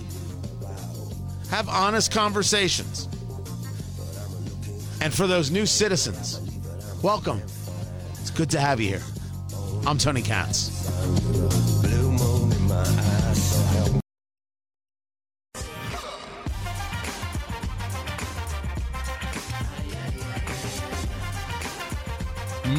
Have 1.50 1.70
honest 1.70 2.12
conversations. 2.12 3.08
And 5.02 5.14
for 5.14 5.28
those 5.28 5.52
new 5.52 5.66
citizens, 5.66 6.40
welcome. 7.02 7.42
It's 8.22 8.32
good 8.32 8.50
to 8.52 8.60
have 8.60 8.80
you 8.80 8.90
here. 8.90 9.04
I'm 9.86 9.98
Tony 9.98 10.22
Katz. 10.22 10.72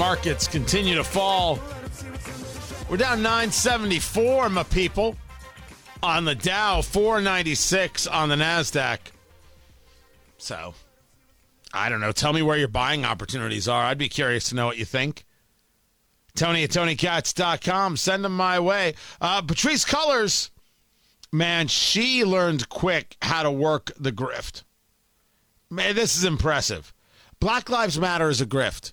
Markets 0.04 0.46
continue 0.46 0.96
to 0.96 1.02
fall. 1.02 1.58
We're 2.90 2.98
down 2.98 3.22
974, 3.22 4.50
my 4.50 4.62
people, 4.64 5.16
on 6.02 6.26
the 6.26 6.34
Dow, 6.34 6.82
496 6.82 8.06
on 8.08 8.28
the 8.28 8.34
NASDAQ. 8.34 8.98
So, 10.36 10.74
I 11.72 11.88
don't 11.88 12.02
know. 12.02 12.12
Tell 12.12 12.34
me 12.34 12.42
where 12.42 12.58
your 12.58 12.68
buying 12.68 13.06
opportunities 13.06 13.66
are. 13.66 13.82
I'd 13.82 13.96
be 13.96 14.10
curious 14.10 14.50
to 14.50 14.54
know 14.54 14.66
what 14.66 14.76
you 14.76 14.84
think. 14.84 15.24
Tony 16.36 16.64
at 16.64 16.70
TonyKatz.com. 16.70 17.96
Send 17.96 18.26
them 18.26 18.36
my 18.36 18.60
way. 18.60 18.96
Uh, 19.22 19.40
Patrisse 19.40 19.86
Cullors, 19.86 20.50
man, 21.32 21.66
she 21.66 22.26
learned 22.26 22.68
quick 22.68 23.16
how 23.22 23.42
to 23.42 23.50
work 23.50 23.90
the 23.98 24.12
grift. 24.12 24.64
Man, 25.70 25.94
this 25.94 26.14
is 26.14 26.24
impressive. 26.24 26.92
Black 27.40 27.70
Lives 27.70 27.98
Matter 27.98 28.28
is 28.28 28.42
a 28.42 28.46
grift. 28.46 28.92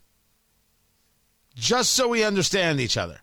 Just 1.61 1.91
so 1.91 2.07
we 2.07 2.23
understand 2.23 2.81
each 2.81 2.97
other. 2.97 3.19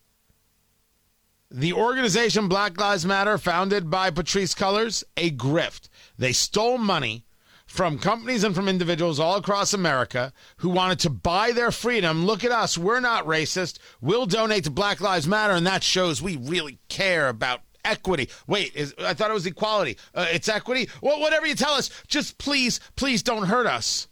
The 1.50 1.73
organization 1.73 2.47
Black 2.47 2.78
Lives 2.78 3.04
Matter, 3.04 3.37
founded 3.37 3.90
by 3.90 4.12
Patrisse 4.12 4.54
Cullors, 4.54 5.02
a 5.16 5.33
grift. 5.33 5.88
They 6.16 6.30
stole 6.30 6.78
money 6.78 7.26
from 7.66 7.99
companies 7.99 8.45
and 8.45 8.54
from 8.54 8.68
individuals 8.68 9.18
all 9.18 9.35
across 9.35 9.75
America 9.75 10.33
who 10.59 10.68
wanted 10.68 11.00
to 11.00 11.11
buy 11.11 11.50
their 11.50 11.73
freedom. 11.73 12.26
Look 12.26 12.45
at 12.45 12.52
us. 12.52 12.78
We're 12.78 13.00
not 13.00 13.26
racist. 13.26 13.80
We'll 14.00 14.26
donate 14.26 14.62
to 14.64 14.71
Black 14.71 15.00
Lives 15.00 15.26
Matter, 15.26 15.54
and 15.54 15.66
that 15.66 15.83
shows 15.83 16.23
we 16.23 16.37
really 16.37 16.78
care 16.88 17.28
about 17.28 17.62
equity. 17.85 18.30
Wait, 18.47 18.73
is, 18.76 18.95
I 19.00 19.14
thought 19.14 19.33
it 19.33 19.35
was 19.35 19.47
equality. 19.47 19.99
Uh, 20.14 20.26
it's 20.30 20.49
equity? 20.49 20.88
Well, 21.02 21.18
whatever 21.18 21.49
you 21.49 21.57
tell 21.57 21.73
us, 21.73 21.90
just 22.07 22.38
please, 22.38 22.78
please 22.95 23.21
don't 23.21 23.49
hurt 23.49 23.66
us. 23.66 24.07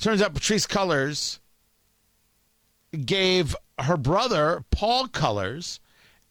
Turns 0.00 0.22
out 0.22 0.32
Patrisse 0.32 0.66
Cullors 0.66 1.40
gave 2.94 3.56
her 3.78 3.96
brother, 3.96 4.64
Paul 4.70 5.06
Cullors, 5.08 5.80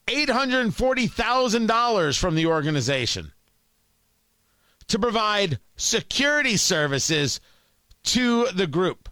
$840,000 0.07 2.19
from 2.19 2.35
the 2.35 2.45
organization 2.45 3.31
to 4.87 4.99
provide 4.99 5.59
security 5.75 6.55
services 6.57 7.39
to 8.03 8.45
the 8.53 8.67
group. 8.67 9.09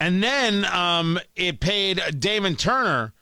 And 0.00 0.20
then 0.22 0.64
um, 0.66 1.18
it 1.34 1.60
paid 1.60 2.02
Damon 2.18 2.56
Turner. 2.56 3.14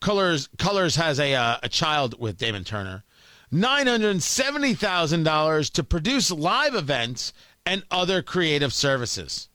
Colors 0.00 0.48
Cullors 0.56 0.96
has 0.96 1.20
a, 1.20 1.34
uh, 1.34 1.58
a 1.62 1.68
child 1.68 2.18
with 2.18 2.38
Damon 2.38 2.64
Turner. 2.64 3.04
$970,000 3.52 5.70
to 5.72 5.84
produce 5.84 6.30
live 6.30 6.74
events 6.74 7.34
and 7.66 7.82
other 7.90 8.22
creative 8.22 8.72
services. 8.72 9.50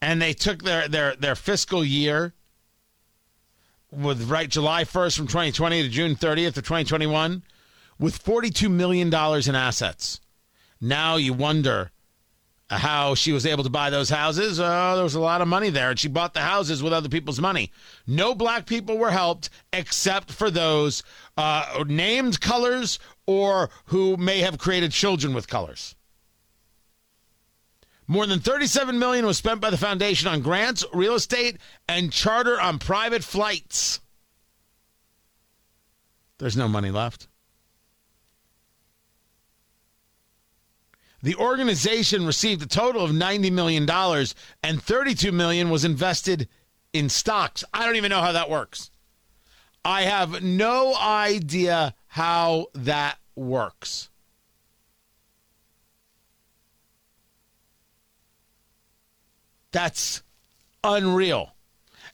And 0.00 0.22
they 0.22 0.32
took 0.32 0.62
their, 0.62 0.88
their, 0.88 1.16
their 1.16 1.34
fiscal 1.34 1.84
year 1.84 2.34
with 3.90 4.30
right 4.30 4.48
July 4.48 4.84
1st 4.84 5.16
from 5.16 5.26
2020 5.26 5.82
to 5.82 5.88
June 5.88 6.14
30th 6.14 6.48
of 6.48 6.64
2021 6.64 7.42
with 7.98 8.22
$42 8.22 8.70
million 8.70 9.08
in 9.08 9.54
assets. 9.54 10.20
Now 10.80 11.16
you 11.16 11.32
wonder 11.32 11.90
how 12.70 13.14
she 13.14 13.32
was 13.32 13.46
able 13.46 13.64
to 13.64 13.70
buy 13.70 13.90
those 13.90 14.10
houses. 14.10 14.60
Oh, 14.60 14.94
there 14.94 15.02
was 15.02 15.14
a 15.14 15.20
lot 15.20 15.40
of 15.40 15.48
money 15.48 15.70
there, 15.70 15.90
and 15.90 15.98
she 15.98 16.08
bought 16.08 16.34
the 16.34 16.40
houses 16.40 16.82
with 16.82 16.92
other 16.92 17.08
people's 17.08 17.40
money. 17.40 17.72
No 18.06 18.34
black 18.34 18.66
people 18.66 18.98
were 18.98 19.10
helped 19.10 19.48
except 19.72 20.30
for 20.30 20.50
those 20.50 21.02
uh, 21.36 21.84
named 21.86 22.40
Cullors 22.40 22.98
or 23.26 23.70
who 23.86 24.16
may 24.18 24.40
have 24.40 24.58
created 24.58 24.92
children 24.92 25.32
with 25.32 25.48
Cullors. 25.48 25.94
More 28.10 28.26
than 28.26 28.40
37 28.40 28.98
million 28.98 29.26
was 29.26 29.36
spent 29.36 29.60
by 29.60 29.68
the 29.68 29.76
foundation 29.76 30.28
on 30.28 30.40
grants, 30.40 30.82
real 30.94 31.14
estate, 31.14 31.58
and 31.86 32.10
charter 32.10 32.58
on 32.58 32.78
private 32.78 33.22
flights. 33.22 34.00
There's 36.38 36.56
no 36.56 36.68
money 36.68 36.90
left. 36.90 37.28
The 41.22 41.34
organization 41.34 42.24
received 42.24 42.62
a 42.62 42.66
total 42.66 43.04
of 43.04 43.12
90 43.12 43.50
million 43.50 43.84
dollars 43.84 44.34
and 44.62 44.82
32 44.82 45.30
million 45.30 45.68
was 45.68 45.84
invested 45.84 46.48
in 46.94 47.10
stocks. 47.10 47.62
I 47.74 47.84
don't 47.84 47.96
even 47.96 48.10
know 48.10 48.22
how 48.22 48.32
that 48.32 48.48
works. 48.48 48.90
I 49.84 50.02
have 50.02 50.42
no 50.42 50.96
idea 50.96 51.94
how 52.06 52.66
that 52.74 53.18
works. 53.34 54.08
That's 59.72 60.22
unreal. 60.82 61.52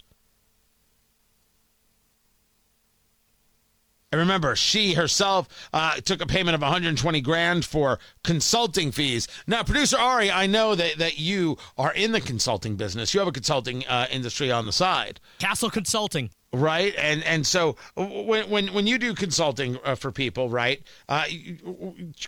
And 4.10 4.18
remember, 4.18 4.56
she 4.56 4.94
herself 4.94 5.48
uh, 5.72 5.96
took 5.96 6.22
a 6.22 6.26
payment 6.26 6.54
of 6.54 6.62
120 6.62 7.20
grand 7.20 7.64
for 7.66 7.98
consulting 8.24 8.90
fees. 8.90 9.28
Now, 9.46 9.62
producer 9.62 9.98
Ari, 9.98 10.30
I 10.30 10.46
know 10.46 10.74
that, 10.74 10.96
that 10.96 11.18
you 11.18 11.58
are 11.76 11.92
in 11.92 12.12
the 12.12 12.20
consulting 12.22 12.76
business. 12.76 13.12
You 13.12 13.20
have 13.20 13.28
a 13.28 13.32
consulting 13.32 13.84
uh, 13.86 14.06
industry 14.10 14.50
on 14.50 14.64
the 14.64 14.72
side, 14.72 15.20
Castle 15.38 15.68
Consulting. 15.68 16.30
right? 16.54 16.94
And 16.96 17.22
and 17.24 17.46
so 17.46 17.76
when 17.96 18.48
when 18.48 18.68
when 18.68 18.86
you 18.86 18.96
do 18.98 19.12
consulting 19.14 19.78
uh, 19.84 19.94
for 19.94 20.10
people, 20.10 20.48
right? 20.48 20.82
Uh, 21.06 21.24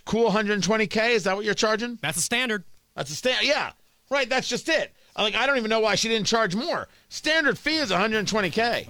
cool 0.05 0.29
120k. 0.29 1.09
Is 1.15 1.23
that 1.23 1.35
what 1.35 1.45
you're 1.45 1.55
charging? 1.55 1.97
That's 2.03 2.17
a 2.17 2.21
standard. 2.21 2.63
That's 2.95 3.09
a 3.09 3.15
stand. 3.15 3.47
Yeah, 3.47 3.71
right. 4.11 4.29
That's 4.29 4.47
just 4.47 4.69
it. 4.69 4.93
Like 5.17 5.33
I 5.33 5.47
don't 5.47 5.57
even 5.57 5.69
know 5.69 5.79
why 5.79 5.95
she 5.95 6.09
didn't 6.09 6.27
charge 6.27 6.55
more. 6.55 6.87
Standard 7.09 7.57
fee 7.57 7.77
is 7.77 7.89
120k. 7.89 8.87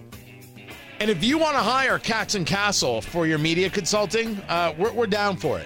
And 1.02 1.10
if 1.10 1.24
you 1.24 1.40
want 1.40 1.56
to 1.56 1.64
hire 1.64 1.98
Katz 1.98 2.36
and 2.36 2.46
Castle 2.46 3.02
for 3.02 3.26
your 3.26 3.40
media 3.40 3.72
consulting, 3.72 4.38
uh, 4.48 4.76
we're, 4.78 4.92
we're 4.92 5.08
down 5.08 5.36
for 5.36 5.58
it. 5.58 5.66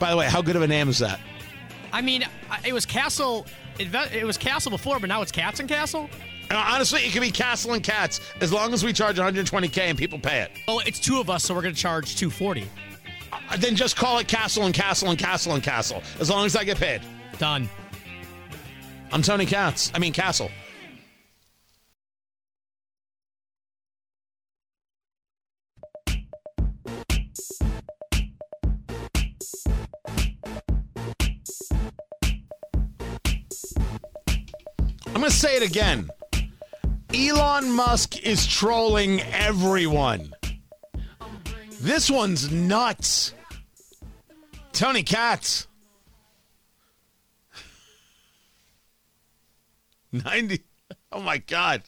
By 0.00 0.10
the 0.10 0.16
way, 0.16 0.26
how 0.26 0.42
good 0.42 0.56
of 0.56 0.62
a 0.62 0.66
name 0.66 0.88
is 0.88 0.98
that? 0.98 1.20
I 1.92 2.02
mean, 2.02 2.24
it 2.66 2.72
was 2.72 2.84
Castle. 2.84 3.46
It 3.78 4.26
was 4.26 4.36
Castle 4.36 4.72
before, 4.72 4.98
but 4.98 5.06
now 5.06 5.22
it's 5.22 5.30
Katz 5.30 5.60
and 5.60 5.68
Castle. 5.68 6.10
And 6.50 6.58
honestly, 6.58 7.02
it 7.02 7.12
could 7.12 7.20
be 7.20 7.30
Castle 7.30 7.74
and 7.74 7.84
Katz 7.84 8.20
as 8.40 8.52
long 8.52 8.74
as 8.74 8.84
we 8.84 8.92
charge 8.92 9.18
120k 9.18 9.78
and 9.78 9.96
people 9.96 10.18
pay 10.18 10.40
it. 10.40 10.50
Oh, 10.66 10.80
it's 10.84 10.98
two 10.98 11.20
of 11.20 11.30
us, 11.30 11.44
so 11.44 11.54
we're 11.54 11.62
going 11.62 11.72
to 11.74 11.80
charge 11.80 12.16
240. 12.16 12.68
Uh, 13.32 13.56
Then 13.58 13.76
just 13.76 13.94
call 13.94 14.18
it 14.18 14.26
Castle 14.26 14.64
and 14.64 14.74
Castle 14.74 15.10
and 15.10 15.18
Castle 15.18 15.54
and 15.54 15.62
Castle 15.62 16.02
as 16.18 16.28
long 16.28 16.44
as 16.44 16.56
I 16.56 16.64
get 16.64 16.76
paid. 16.76 17.02
Done. 17.38 17.70
I'm 19.12 19.22
Tony 19.22 19.46
Katz. 19.46 19.92
I 19.94 20.00
mean 20.00 20.12
Castle. 20.12 20.50
Say 35.42 35.56
it 35.56 35.68
again. 35.68 36.08
Elon 37.12 37.72
Musk 37.72 38.22
is 38.24 38.46
trolling 38.46 39.20
everyone. 39.22 40.32
This 41.80 42.08
one's 42.08 42.52
nuts. 42.52 43.34
Tony 44.72 45.02
Katz. 45.02 45.66
90. 50.12 50.62
Oh 51.10 51.20
my 51.20 51.38
God. 51.38 51.82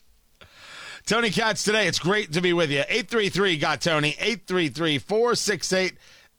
Tony 1.07 1.31
Katz 1.31 1.63
today. 1.63 1.87
It's 1.87 2.01
great 2.01 2.33
to 2.33 2.41
be 2.41 2.53
with 2.53 2.73
you. 2.73 2.81
833 2.81 3.57
got 3.59 3.81
Tony. 3.81 4.17
833 4.19 4.99
468 4.99 5.93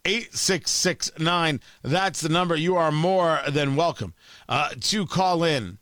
8669. 0.03 1.61
That's 1.81 2.19
the 2.19 2.27
number. 2.27 2.57
You 2.57 2.75
are 2.75 2.91
more 2.91 3.39
than 3.47 3.77
welcome 3.77 4.13
uh, 4.49 4.71
to 4.81 5.05
call 5.05 5.45
in. 5.45 5.77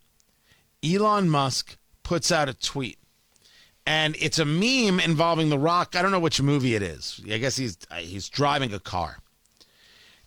Elon 0.84 1.28
Musk 1.30 1.76
puts 2.02 2.30
out 2.30 2.48
a 2.48 2.54
tweet. 2.54 2.98
And 3.86 4.16
it's 4.18 4.38
a 4.38 4.44
meme 4.44 4.98
involving 5.00 5.50
The 5.50 5.58
Rock. 5.58 5.94
I 5.94 6.00
don't 6.02 6.10
know 6.10 6.18
Witch 6.20 6.40
movie 6.40 6.74
it 6.74 6.82
is. 6.82 7.20
I 7.30 7.36
guess 7.38 7.56
he's 7.56 7.76
uh, 7.90 7.96
he's 7.96 8.28
driving 8.30 8.72
a 8.72 8.78
car. 8.80 9.18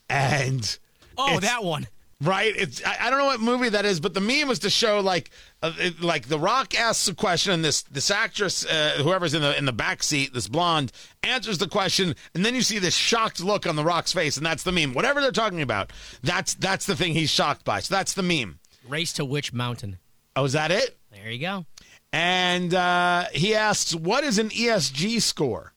And 0.10 0.78
Oh, 1.18 1.40
that 1.40 1.64
one. 1.64 1.88
right? 2.22 2.54
It's 2.56 2.84
I, 2.86 2.98
I 3.02 3.10
don't 3.10 3.18
know 3.18 3.26
what 3.26 3.40
movie 3.40 3.70
that 3.70 3.84
is, 3.86 4.00
but 4.00 4.14
the 4.14 4.22
meme 4.22 4.48
was 4.48 4.60
to 4.60 4.70
show 4.70 5.00
like 5.00 5.32
uh, 5.64 5.74
it, 5.80 6.00
like 6.02 6.28
the 6.28 6.38
Rock 6.40 6.76
asks 6.80 7.08
a 7.08 7.16
question, 7.16 7.52
and 7.54 7.66
this 7.66 7.82
this 7.84 8.12
actress, 8.12 8.64
uh, 8.66 9.00
whoever's 9.02 9.34
in 9.34 9.42
the 9.42 9.58
in 9.58 9.66
the 9.66 9.74
back 9.74 10.04
seat, 10.04 10.34
this 10.36 10.48
blonde, 10.48 10.92
answers 11.24 11.58
the 11.58 11.68
question, 11.68 12.14
and 12.36 12.46
then 12.46 12.54
you 12.54 12.62
see 12.62 12.78
this 12.78 12.96
shocked 12.96 13.40
look 13.44 13.66
on 13.66 13.76
the 13.76 13.84
Rock's 13.84 14.14
face, 14.14 14.38
and 14.38 14.46
that's 14.46 14.62
the 14.64 14.72
meme. 14.72 14.94
Whatever 14.94 15.20
they're 15.22 15.32
talking 15.32 15.64
about, 15.64 15.92
that's 16.22 16.54
that's 16.54 16.86
the 16.86 16.96
thing 16.96 17.14
he's 17.14 17.32
shocked 17.32 17.66
by. 17.66 17.80
So 17.80 17.96
that's 17.96 18.14
the 18.14 18.24
meme. 18.24 18.60
Race 18.88 19.12
to 19.14 19.26
which 19.26 19.52
mountain? 19.52 19.98
Oh, 20.38 20.46
is 20.46 20.54
that 20.54 20.70
it? 20.70 20.96
There 21.12 21.32
you 21.32 21.40
go. 21.40 21.66
And 22.14 22.72
uh, 22.72 23.26
he 23.34 23.56
asks, 23.56 23.96
"What 23.96 24.24
is 24.24 24.38
an 24.38 24.50
ESG 24.50 25.20
score?" 25.20 25.74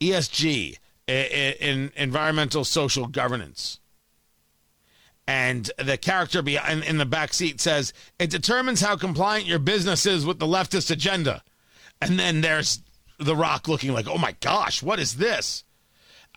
ESG 0.00 0.78
in 1.06 1.92
environmental 1.94 2.64
social 2.64 3.06
governance. 3.06 3.78
And 5.28 5.70
the 5.78 5.96
character 5.96 6.40
in, 6.40 6.82
in 6.82 6.98
the 6.98 7.06
back 7.06 7.32
seat 7.32 7.60
says 7.60 7.92
it 8.18 8.30
determines 8.30 8.80
how 8.80 8.96
compliant 8.96 9.46
your 9.46 9.60
business 9.60 10.06
is 10.06 10.26
with 10.26 10.40
the 10.40 10.46
leftist 10.46 10.90
agenda. 10.90 11.44
And 12.00 12.18
then 12.18 12.40
there's 12.40 12.82
The 13.18 13.36
Rock 13.36 13.68
looking 13.68 13.92
like, 13.92 14.08
"Oh 14.08 14.18
my 14.18 14.34
gosh, 14.40 14.82
what 14.82 14.98
is 14.98 15.18
this?" 15.18 15.62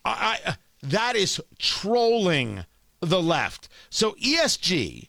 I, 0.04 0.38
I 0.46 0.56
that 0.84 1.16
is 1.16 1.40
trolling 1.58 2.66
the 3.00 3.20
left. 3.20 3.68
So 3.90 4.12
ESG 4.12 5.08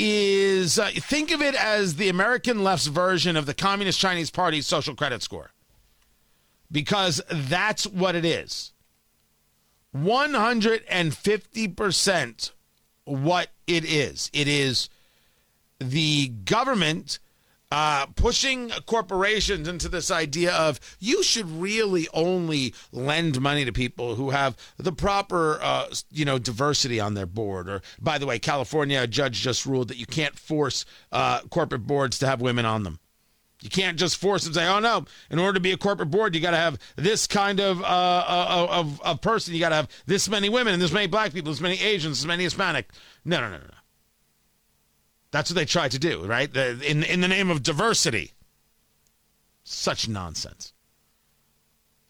is 0.00 0.78
uh, 0.78 0.90
think 0.94 1.30
of 1.30 1.42
it 1.42 1.54
as 1.54 1.96
the 1.96 2.08
American 2.08 2.64
left's 2.64 2.86
version 2.86 3.36
of 3.36 3.44
the 3.44 3.52
Communist 3.52 4.00
Chinese 4.00 4.30
Party's 4.30 4.66
social 4.66 4.94
credit 4.94 5.22
score. 5.22 5.50
Because 6.72 7.20
that's 7.28 7.86
what 7.86 8.14
it 8.14 8.24
is. 8.24 8.72
150% 9.94 12.50
what 13.04 13.50
it 13.66 13.84
is. 13.84 14.30
It 14.32 14.48
is 14.48 14.88
the 15.78 16.28
government 16.28 17.18
uh, 17.70 18.06
pushing 18.16 18.70
corporations 18.86 19.68
into 19.68 19.88
this 19.88 20.10
idea 20.10 20.52
of 20.52 20.80
you 20.98 21.22
should 21.22 21.48
really 21.48 22.08
only 22.12 22.74
lend 22.92 23.40
money 23.40 23.64
to 23.64 23.72
people 23.72 24.16
who 24.16 24.30
have 24.30 24.56
the 24.76 24.92
proper, 24.92 25.58
uh, 25.62 25.86
you 26.10 26.24
know, 26.24 26.38
diversity 26.38 26.98
on 26.98 27.14
their 27.14 27.26
board. 27.26 27.68
Or, 27.68 27.82
by 28.00 28.18
the 28.18 28.26
way, 28.26 28.38
California, 28.38 29.06
judge 29.06 29.40
just 29.40 29.66
ruled 29.66 29.88
that 29.88 29.98
you 29.98 30.06
can't 30.06 30.38
force 30.38 30.84
uh, 31.12 31.40
corporate 31.42 31.86
boards 31.86 32.18
to 32.18 32.26
have 32.26 32.40
women 32.40 32.64
on 32.64 32.82
them. 32.82 32.98
You 33.62 33.68
can't 33.68 33.98
just 33.98 34.16
force 34.16 34.44
them 34.44 34.54
say, 34.54 34.66
"Oh 34.66 34.78
no! 34.78 35.04
In 35.30 35.38
order 35.38 35.54
to 35.54 35.60
be 35.60 35.72
a 35.72 35.76
corporate 35.76 36.10
board, 36.10 36.34
you 36.34 36.40
got 36.40 36.52
to 36.52 36.56
have 36.56 36.78
this 36.96 37.26
kind 37.26 37.60
of 37.60 37.82
uh, 37.82 37.84
uh, 37.84 38.66
of, 38.70 39.00
of 39.02 39.20
person. 39.20 39.52
You 39.52 39.60
got 39.60 39.68
to 39.68 39.74
have 39.74 39.88
this 40.06 40.30
many 40.30 40.48
women 40.48 40.72
and 40.72 40.82
this 40.82 40.92
many 40.92 41.06
black 41.06 41.34
people, 41.34 41.52
this 41.52 41.60
many 41.60 41.78
Asians, 41.78 42.20
this 42.20 42.26
many 42.26 42.44
Hispanic." 42.44 42.90
No, 43.22 43.38
no, 43.38 43.50
no, 43.50 43.58
no. 43.58 43.79
That's 45.30 45.50
what 45.50 45.54
they 45.54 45.64
tried 45.64 45.92
to 45.92 45.98
do, 45.98 46.24
right? 46.24 46.54
In 46.56 47.04
in 47.04 47.20
the 47.20 47.28
name 47.28 47.50
of 47.50 47.62
diversity. 47.62 48.32
Such 49.62 50.08
nonsense. 50.08 50.72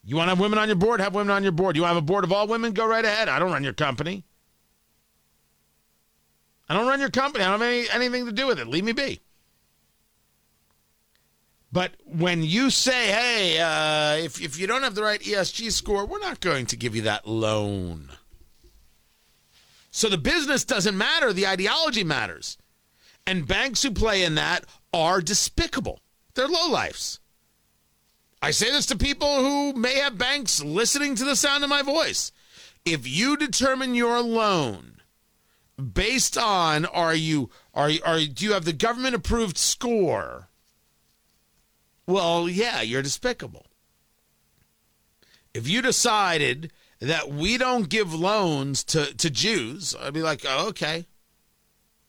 You 0.02 0.16
want 0.16 0.26
to 0.26 0.30
have 0.30 0.40
women 0.40 0.58
on 0.58 0.68
your 0.68 0.76
board? 0.76 1.00
Have 1.00 1.14
women 1.14 1.30
on 1.30 1.42
your 1.42 1.52
board. 1.52 1.76
You 1.76 1.82
want 1.82 1.90
to 1.90 1.94
have 1.96 2.02
a 2.02 2.06
board 2.06 2.24
of 2.24 2.32
all 2.32 2.46
women? 2.46 2.72
Go 2.72 2.86
right 2.86 3.04
ahead. 3.04 3.28
I 3.28 3.38
don't 3.38 3.52
run 3.52 3.64
your 3.64 3.74
company. 3.74 4.24
I 6.68 6.74
don't 6.74 6.86
run 6.86 7.00
your 7.00 7.10
company. 7.10 7.44
I 7.44 7.50
don't 7.50 7.60
have 7.60 7.68
any, 7.68 7.90
anything 7.90 8.26
to 8.26 8.32
do 8.32 8.46
with 8.46 8.58
it. 8.58 8.66
Leave 8.66 8.84
me 8.84 8.92
be. 8.92 9.20
But 11.72 11.92
when 12.04 12.42
you 12.42 12.70
say, 12.70 13.08
hey, 13.08 13.58
uh, 13.60 14.24
if, 14.24 14.40
if 14.40 14.58
you 14.58 14.66
don't 14.66 14.82
have 14.82 14.94
the 14.94 15.02
right 15.02 15.20
ESG 15.20 15.70
score, 15.72 16.06
we're 16.06 16.18
not 16.18 16.40
going 16.40 16.66
to 16.66 16.76
give 16.76 16.96
you 16.96 17.02
that 17.02 17.28
loan. 17.28 18.10
So 19.90 20.08
the 20.08 20.18
business 20.18 20.64
doesn't 20.64 20.96
matter, 20.96 21.32
the 21.32 21.46
ideology 21.46 22.04
matters. 22.04 22.56
And 23.30 23.46
banks 23.46 23.84
who 23.84 23.92
play 23.92 24.24
in 24.24 24.34
that 24.34 24.64
are 24.92 25.20
despicable. 25.20 26.00
They're 26.34 26.48
lowlifes. 26.48 27.20
I 28.42 28.50
say 28.50 28.72
this 28.72 28.86
to 28.86 28.96
people 28.96 29.36
who 29.36 29.72
may 29.72 30.00
have 30.00 30.18
banks 30.18 30.64
listening 30.64 31.14
to 31.14 31.24
the 31.24 31.36
sound 31.36 31.62
of 31.62 31.70
my 31.70 31.82
voice. 31.82 32.32
If 32.84 33.06
you 33.06 33.36
determine 33.36 33.94
your 33.94 34.20
loan 34.20 34.96
based 35.80 36.36
on 36.36 36.86
are 36.86 37.14
you 37.14 37.50
are, 37.72 37.92
are 38.04 38.18
do 38.18 38.44
you 38.44 38.52
have 38.52 38.64
the 38.64 38.72
government 38.72 39.14
approved 39.14 39.56
score? 39.56 40.48
Well, 42.08 42.48
yeah, 42.48 42.80
you're 42.80 43.00
despicable. 43.00 43.66
If 45.54 45.68
you 45.68 45.82
decided 45.82 46.72
that 46.98 47.30
we 47.30 47.58
don't 47.58 47.88
give 47.88 48.12
loans 48.12 48.82
to, 48.86 49.14
to 49.18 49.30
Jews, 49.30 49.94
I'd 49.94 50.14
be 50.14 50.20
like, 50.20 50.44
oh, 50.44 50.66
okay 50.70 51.06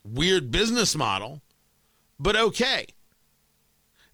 weird 0.03 0.51
business 0.51 0.95
model, 0.95 1.41
but 2.19 2.35
okay. 2.35 2.87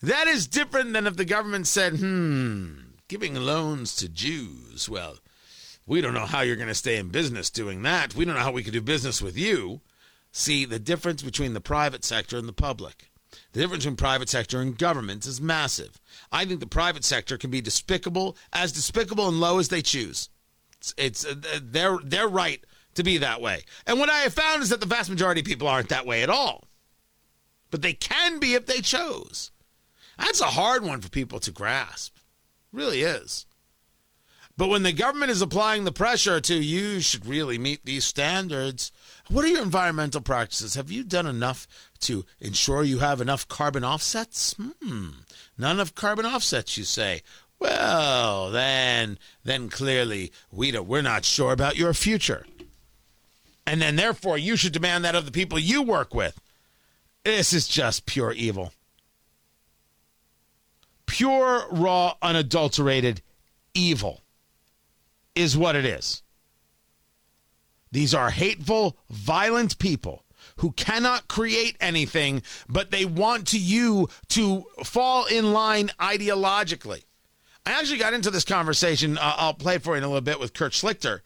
That 0.02 0.28
is 0.28 0.48
different 0.48 0.94
than 0.94 1.08
if 1.08 1.18
the 1.18 1.26
government 1.26 1.68
said, 1.68 1.94
hmm, 1.94 2.74
giving 3.08 3.36
loans 3.36 3.96
to 3.96 4.10
Jews. 4.10 4.88
Well, 4.88 5.18
we 5.86 6.02
don't 6.02 6.14
know 6.14 6.26
how 6.26 6.42
you're 6.42 6.56
going 6.56 6.68
to 6.68 6.76
stay 6.76 6.98
in 6.98 7.10
business 7.10 7.50
doing 7.50 7.82
that. 7.84 8.14
We 8.16 8.26
don't 8.26 8.36
know 8.36 8.42
how 8.42 8.52
we 8.52 8.64
could 8.64 8.74
do 8.74 8.82
business 8.82 9.22
with 9.22 9.38
you. 9.38 9.82
See, 10.32 10.66
the 10.66 10.80
difference 10.80 11.24
between 11.24 11.54
the 11.54 11.62
private 11.62 12.04
sector 12.04 12.38
and 12.38 12.48
the 12.48 12.54
public. 12.54 13.10
The 13.54 13.62
difference 13.62 13.86
between 13.86 13.98
private 13.98 14.30
sector 14.30 14.62
and 14.62 14.78
government 14.78 15.26
is 15.26 15.42
massive. 15.42 16.00
I 16.32 16.46
think 16.46 16.60
the 16.60 16.68
private 16.68 17.04
sector 17.04 17.38
can 17.38 17.50
be 17.50 17.62
despicable, 17.62 18.38
as 18.54 18.72
despicable 18.72 19.28
and 19.28 19.40
low 19.40 19.58
as 19.60 19.70
they 19.70 19.82
choose. 19.82 20.30
It's, 20.78 20.94
it's 20.98 21.26
uh, 21.26 21.60
they're 21.62 21.98
they're 22.04 22.28
right 22.28 22.64
to 22.98 23.04
be 23.04 23.20
that 23.20 23.42
way. 23.42 23.64
And 23.86 24.00
what 24.00 24.10
I 24.10 24.20
have 24.20 24.34
found 24.34 24.64
is 24.64 24.70
that 24.70 24.80
the 24.80 24.86
vast 24.86 25.10
majority 25.10 25.42
of 25.42 25.48
people 25.48 25.68
aren't 25.68 25.90
that 25.90 26.06
way 26.06 26.24
at 26.24 26.30
all. 26.30 26.66
But 27.70 27.82
they 27.82 27.94
can 27.94 28.40
be 28.40 28.56
if 28.56 28.66
they 28.66 28.82
chose. 28.82 29.52
That's 30.18 30.42
a 30.42 30.46
hard 30.46 30.84
one 30.84 31.02
for 31.02 31.10
people 31.10 31.40
to 31.42 31.52
grasp. 31.52 32.16
It 32.18 32.78
really 32.78 33.02
is. 33.02 33.46
But 34.58 34.70
when 34.70 34.82
the 34.82 34.94
government 34.94 35.30
is 35.30 35.44
applying 35.44 35.84
the 35.84 35.92
pressure 35.92 36.42
to 36.42 36.56
you 36.56 37.00
should 37.00 37.28
really 37.28 37.60
meet 37.60 37.86
these 37.86 38.04
standards, 38.04 38.92
what 39.30 39.46
are 39.46 39.50
your 39.50 39.62
environmental 39.62 40.22
practices? 40.22 40.74
Have 40.74 40.90
you 40.90 41.04
done 41.04 41.28
enough 41.28 41.68
to 42.00 42.26
ensure 42.40 42.82
you 42.82 42.98
have 42.98 43.22
enough 43.22 43.48
carbon 43.48 43.84
offsets? 43.84 44.56
Hmm, 44.58 45.10
not 45.56 45.76
enough 45.76 45.94
carbon 45.94 46.26
offsets, 46.26 46.80
you 46.80 46.84
say. 46.84 47.22
Well, 47.60 48.50
then, 48.50 49.20
then 49.44 49.70
clearly 49.70 50.32
we 50.52 50.72
we're 50.80 51.04
not 51.04 51.26
sure 51.26 51.54
about 51.54 51.78
your 51.78 51.94
future 51.94 52.48
and 53.68 53.82
then 53.82 53.98
therefore 53.98 54.38
you 54.38 54.56
should 54.56 54.72
demand 54.72 55.04
that 55.04 55.14
of 55.14 55.26
the 55.26 55.32
people 55.32 55.60
you 55.60 55.84
work 55.84 56.16
with. 56.16 56.40
This 57.24 57.52
is 57.52 57.68
just 57.68 58.06
pure 58.06 58.32
evil. 58.32 58.72
Pure, 61.06 61.68
raw, 61.72 62.16
unadulterated 62.22 63.22
evil 63.74 64.22
is 65.36 65.58
what 65.58 65.76
it 65.76 65.86
is. 65.86 66.24
These 67.92 68.14
are 68.14 68.30
hateful, 68.30 68.98
violent 69.10 69.78
people 69.80 70.24
who 70.58 70.72
cannot 70.72 71.28
create 71.28 71.76
anything, 71.82 72.42
but 72.70 72.92
they 72.92 73.04
want 73.06 73.48
to 73.48 73.60
you 73.60 74.08
to 74.30 74.66
fall 74.84 75.26
in 75.26 75.52
line 75.52 75.92
ideologically. 76.00 77.04
I 77.66 77.72
actually 77.72 77.98
got 77.98 78.14
into 78.14 78.32
this 78.32 78.46
conversation. 78.46 79.18
Uh, 79.18 79.34
I'll 79.38 79.54
play 79.54 79.78
for 79.78 79.92
you 79.92 79.98
in 79.98 80.04
a 80.04 80.08
little 80.08 80.22
bit 80.22 80.40
with 80.40 80.54
Kurt 80.54 80.72
Schlichter 80.72 81.20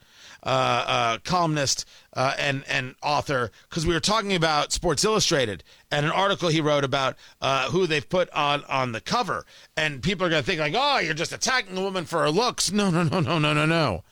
uh, 0.44 0.84
uh, 0.88 1.18
columnist 1.24 1.86
uh, 2.14 2.34
and 2.38 2.64
and 2.68 2.96
author 3.04 3.52
because 3.70 3.86
we 3.86 3.94
were 3.94 4.00
talking 4.00 4.34
about 4.34 4.72
Sports 4.72 5.04
Illustrated 5.04 5.64
and 5.92 6.06
an 6.06 6.12
article 6.12 6.50
he 6.50 6.62
wrote 6.62 6.84
about 6.84 7.16
uh, 7.42 7.70
who 7.70 7.88
they've 7.88 8.08
put 8.08 8.30
on 8.32 8.64
on 8.66 8.92
the 8.92 9.02
cover, 9.02 9.46
and 9.78 10.02
people 10.02 10.26
are 10.26 10.30
going 10.30 10.42
to 10.42 10.46
think 10.46 10.60
like, 10.60 10.74
oh, 10.76 11.00
you're 11.00 11.14
just 11.14 11.34
attacking 11.34 11.78
a 11.78 11.82
woman 11.82 12.06
for 12.06 12.22
her 12.22 12.30
looks. 12.30 12.72
No, 12.72 12.90
no, 12.90 13.04
no, 13.04 13.20
no, 13.20 13.40
no, 13.40 13.54
no, 13.54 13.66
no. 13.66 14.04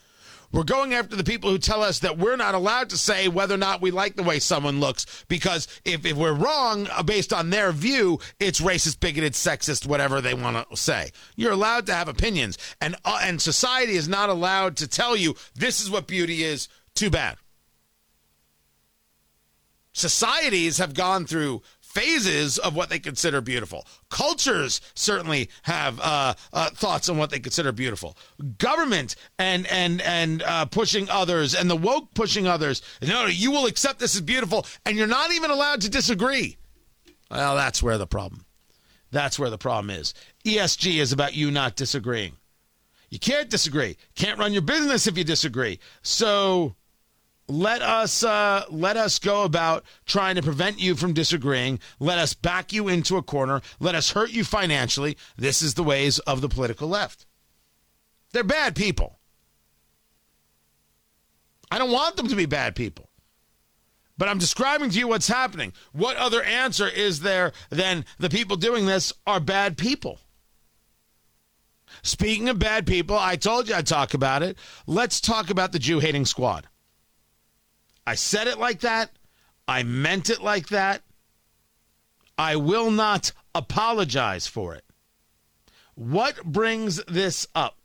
We're 0.52 0.64
going 0.64 0.94
after 0.94 1.14
the 1.14 1.22
people 1.22 1.50
who 1.50 1.58
tell 1.58 1.82
us 1.82 2.00
that 2.00 2.18
we're 2.18 2.36
not 2.36 2.56
allowed 2.56 2.90
to 2.90 2.98
say 2.98 3.28
whether 3.28 3.54
or 3.54 3.58
not 3.58 3.80
we 3.80 3.92
like 3.92 4.16
the 4.16 4.24
way 4.24 4.40
someone 4.40 4.80
looks 4.80 5.24
because 5.28 5.68
if, 5.84 6.04
if 6.04 6.16
we're 6.16 6.32
wrong 6.32 6.88
uh, 6.90 7.04
based 7.04 7.32
on 7.32 7.50
their 7.50 7.70
view, 7.70 8.18
it's 8.40 8.60
racist, 8.60 8.98
bigoted, 8.98 9.34
sexist, 9.34 9.86
whatever 9.86 10.20
they 10.20 10.34
want 10.34 10.68
to 10.68 10.76
say. 10.76 11.10
You're 11.36 11.52
allowed 11.52 11.86
to 11.86 11.94
have 11.94 12.08
opinions, 12.08 12.58
and 12.80 12.96
uh, 13.04 13.20
and 13.22 13.40
society 13.40 13.94
is 13.94 14.08
not 14.08 14.28
allowed 14.28 14.76
to 14.78 14.88
tell 14.88 15.16
you 15.16 15.36
this 15.54 15.80
is 15.80 15.90
what 15.90 16.06
beauty 16.06 16.42
is. 16.42 16.68
Too 16.94 17.10
bad. 17.10 17.36
Societies 19.92 20.78
have 20.78 20.94
gone 20.94 21.26
through 21.26 21.62
phases 21.90 22.58
of 22.58 22.76
what 22.76 22.88
they 22.88 22.98
consider 22.98 23.40
beautiful. 23.40 23.84
Cultures 24.10 24.80
certainly 24.94 25.50
have 25.62 25.98
uh, 26.00 26.34
uh, 26.52 26.70
thoughts 26.70 27.08
on 27.08 27.18
what 27.18 27.30
they 27.30 27.40
consider 27.40 27.72
beautiful. 27.72 28.16
Government 28.58 29.16
and 29.38 29.66
and 29.66 30.00
and 30.02 30.42
uh, 30.44 30.66
pushing 30.66 31.08
others 31.10 31.54
and 31.54 31.68
the 31.68 31.76
woke 31.76 32.14
pushing 32.14 32.46
others. 32.46 32.82
No, 33.02 33.26
you 33.26 33.50
will 33.50 33.66
accept 33.66 33.98
this 33.98 34.14
as 34.14 34.20
beautiful, 34.20 34.66
and 34.86 34.96
you're 34.96 35.06
not 35.06 35.32
even 35.32 35.50
allowed 35.50 35.80
to 35.82 35.90
disagree. 35.90 36.56
Well, 37.30 37.56
that's 37.56 37.82
where 37.82 37.98
the 37.98 38.06
problem. 38.06 38.44
That's 39.10 39.38
where 39.38 39.50
the 39.50 39.58
problem 39.58 39.90
is. 39.90 40.14
ESG 40.44 41.00
is 41.00 41.12
about 41.12 41.34
you 41.34 41.50
not 41.50 41.74
disagreeing. 41.74 42.36
You 43.08 43.18
can't 43.18 43.50
disagree. 43.50 43.96
Can't 44.14 44.38
run 44.38 44.52
your 44.52 44.62
business 44.62 45.08
if 45.08 45.18
you 45.18 45.24
disagree. 45.24 45.80
So 46.02 46.76
let 47.50 47.82
us 47.82 48.22
uh, 48.22 48.64
let 48.70 48.96
us 48.96 49.18
go 49.18 49.42
about 49.42 49.84
trying 50.06 50.36
to 50.36 50.42
prevent 50.42 50.80
you 50.80 50.94
from 50.94 51.12
disagreeing. 51.12 51.80
Let 51.98 52.18
us 52.18 52.34
back 52.34 52.72
you 52.72 52.88
into 52.88 53.16
a 53.16 53.22
corner. 53.22 53.60
Let 53.78 53.94
us 53.94 54.10
hurt 54.10 54.30
you 54.30 54.44
financially. 54.44 55.16
This 55.36 55.60
is 55.60 55.74
the 55.74 55.82
ways 55.82 56.18
of 56.20 56.40
the 56.40 56.48
political 56.48 56.88
left. 56.88 57.26
They're 58.32 58.44
bad 58.44 58.76
people. 58.76 59.18
I 61.70 61.78
don't 61.78 61.92
want 61.92 62.16
them 62.16 62.28
to 62.28 62.36
be 62.36 62.46
bad 62.46 62.74
people. 62.74 63.10
But 64.16 64.28
I'm 64.28 64.38
describing 64.38 64.90
to 64.90 64.98
you 64.98 65.08
what's 65.08 65.28
happening. 65.28 65.72
What 65.92 66.16
other 66.16 66.42
answer 66.42 66.88
is 66.88 67.20
there 67.20 67.52
than 67.70 68.04
the 68.18 68.28
people 68.28 68.56
doing 68.56 68.86
this 68.86 69.12
are 69.26 69.40
bad 69.40 69.78
people? 69.78 70.20
Speaking 72.02 72.48
of 72.48 72.58
bad 72.58 72.86
people, 72.86 73.18
I 73.18 73.36
told 73.36 73.68
you 73.68 73.74
I'd 73.74 73.86
talk 73.86 74.14
about 74.14 74.42
it. 74.42 74.58
Let's 74.86 75.20
talk 75.20 75.50
about 75.50 75.72
the 75.72 75.78
Jew 75.78 75.98
hating 76.00 76.26
squad. 76.26 76.68
I 78.10 78.16
said 78.16 78.48
it 78.48 78.58
like 78.58 78.80
that. 78.80 79.12
I 79.68 79.84
meant 79.84 80.30
it 80.30 80.42
like 80.42 80.70
that. 80.70 81.02
I 82.36 82.56
will 82.56 82.90
not 82.90 83.30
apologize 83.54 84.48
for 84.48 84.74
it. 84.74 84.84
What 85.94 86.42
brings 86.44 86.96
this 87.04 87.46
up? 87.54 87.78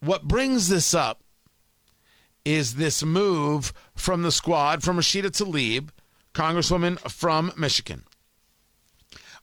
What 0.00 0.24
brings 0.24 0.68
this 0.68 0.92
up 0.92 1.22
is 2.44 2.74
this 2.74 3.02
move 3.02 3.72
from 3.94 4.22
the 4.22 4.30
squad 4.30 4.82
from 4.82 4.98
Rashida 4.98 5.30
Tlaib, 5.30 5.88
Congresswoman 6.34 6.98
from 7.10 7.54
Michigan. 7.56 8.04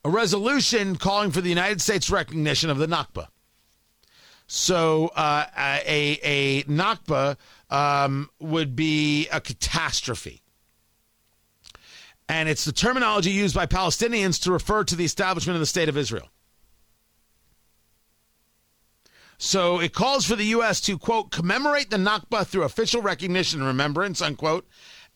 A 0.06 0.10
resolution 0.12 0.98
calling 0.98 1.32
for 1.32 1.42
the 1.42 1.50
United 1.50 1.82
States 1.82 2.12
recognition 2.12 2.70
of 2.70 2.78
the 2.78 2.86
Nakba. 2.86 3.30
So 4.56 5.08
uh, 5.16 5.48
a, 5.58 6.20
a 6.22 6.64
Nakba 6.66 7.38
um, 7.72 8.30
would 8.40 8.76
be 8.76 9.28
a 9.30 9.42
catastrophe. 9.42 10.44
And 12.30 12.48
it's 12.48 12.64
the 12.64 12.72
terminology 12.72 13.32
used 13.32 13.56
by 13.56 13.66
Palestinians 13.66 14.40
to 14.44 14.52
refer 14.52 14.84
to 14.84 14.96
the 14.96 15.06
establishment 15.06 15.56
of 15.56 15.60
the 15.60 15.66
State 15.66 15.90
of 15.90 15.98
Israel. 15.98 16.30
So 19.40 19.80
it 19.80 19.92
calls 19.92 20.24
for 20.24 20.36
the 20.36 20.46
U.S. 20.46 20.80
to, 20.82 21.00
quote, 21.00 21.32
commemorate 21.32 21.90
the 21.90 21.98
Nakba 21.98 22.46
through 22.46 22.62
official 22.62 23.02
recognition 23.02 23.60
and 23.60 23.68
remembrance, 23.68 24.22
unquote. 24.22 24.68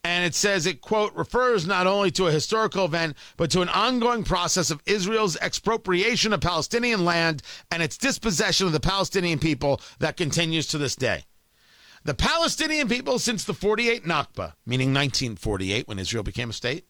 And 0.07 0.23
it 0.23 0.33
says 0.33 0.65
it, 0.65 0.79
quote, 0.79 1.13
refers 1.15 1.67
not 1.67 1.85
only 1.85 2.11
to 2.11 2.27
a 2.27 2.31
historical 2.31 2.85
event, 2.85 3.17
but 3.35 3.51
to 3.51 3.59
an 3.59 3.67
ongoing 3.67 4.23
process 4.23 4.71
of 4.71 4.81
Israel's 4.85 5.35
expropriation 5.35 6.31
of 6.31 6.39
Palestinian 6.39 7.03
land 7.03 7.43
and 7.69 7.83
its 7.83 7.97
dispossession 7.97 8.67
of 8.67 8.71
the 8.71 8.79
Palestinian 8.79 9.37
people 9.37 9.81
that 9.99 10.15
continues 10.15 10.65
to 10.67 10.77
this 10.77 10.95
day. 10.95 11.25
The 12.05 12.13
Palestinian 12.13 12.87
people, 12.87 13.19
since 13.19 13.43
the 13.43 13.53
48 13.53 14.05
Nakba, 14.05 14.53
meaning 14.65 14.93
1948 14.93 15.89
when 15.89 15.99
Israel 15.99 16.23
became 16.23 16.51
a 16.51 16.53
state, 16.53 16.85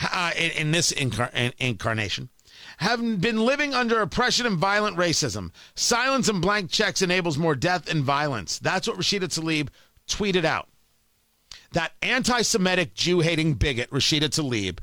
uh, 0.00 0.30
in, 0.34 0.50
in, 0.52 0.70
this 0.70 0.94
incar- 0.94 1.34
in, 1.34 1.52
incarnation, 1.58 2.30
have 2.78 3.20
been 3.20 3.44
living 3.44 3.74
under 3.74 4.00
oppression 4.00 4.46
and 4.46 4.56
violent 4.56 4.96
racism. 4.96 5.52
Silence 5.74 6.26
and 6.30 6.40
blank 6.40 6.70
checks 6.70 7.02
enables 7.02 7.36
more 7.36 7.54
death 7.54 7.86
and 7.90 8.02
violence. 8.02 8.58
That's 8.58 8.88
what 8.88 8.96
Rashida 8.96 9.24
Tlaib 9.24 9.68
tweeted 10.08 10.46
out. 10.46 10.69
That 11.72 11.92
anti 12.02 12.42
Semitic, 12.42 12.94
Jew 12.94 13.20
hating 13.20 13.54
bigot, 13.54 13.90
Rashida 13.90 14.28
Tlaib, 14.28 14.78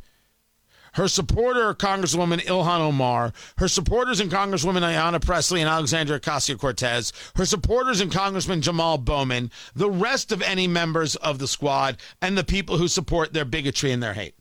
her 0.94 1.08
supporter, 1.08 1.74
Congresswoman 1.76 2.40
Ilhan 2.40 2.80
Omar, 2.80 3.32
her 3.58 3.68
supporters 3.68 4.20
and 4.20 4.32
Congresswoman 4.32 4.82
Ayanna 4.82 5.24
Pressley 5.24 5.62
and 5.62 5.70
Alexandria 5.70 6.20
Ocasio 6.20 6.58
Cortez, 6.58 7.14
her 7.36 7.46
supporters 7.46 8.02
and 8.02 8.12
Congressman 8.12 8.62
Jamal 8.62 8.98
Bowman, 8.98 9.52
the 9.76 9.92
rest 9.92 10.32
of 10.32 10.42
any 10.42 10.68
members 10.68 11.16
of 11.18 11.38
the 11.38 11.48
squad, 11.48 11.98
and 12.22 12.38
the 12.38 12.44
people 12.44 12.78
who 12.78 12.88
support 12.88 13.32
their 13.32 13.46
bigotry 13.46 13.92
and 13.92 14.02
their 14.02 14.16
hate. 14.16 14.36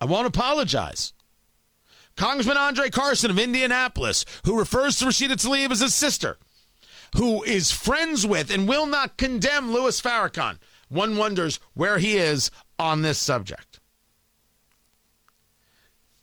I 0.00 0.06
won't 0.06 0.26
apologize. 0.26 1.12
Congressman 2.16 2.56
Andre 2.56 2.88
Carson 2.88 3.30
of 3.30 3.38
Indianapolis, 3.38 4.24
who 4.44 4.58
refers 4.58 4.96
to 4.98 5.04
Rashida 5.04 5.32
Tlaib 5.32 5.70
as 5.70 5.80
his 5.80 5.94
sister, 5.94 6.38
who 7.14 7.42
is 7.42 7.70
friends 7.70 8.26
with 8.26 8.50
and 8.50 8.66
will 8.66 8.86
not 8.86 9.18
condemn 9.18 9.70
Louis 9.70 10.00
Farrakhan. 10.00 10.58
One 10.88 11.16
wonders 11.16 11.58
where 11.74 11.98
he 11.98 12.16
is 12.16 12.50
on 12.78 13.02
this 13.02 13.18
subject. 13.18 13.80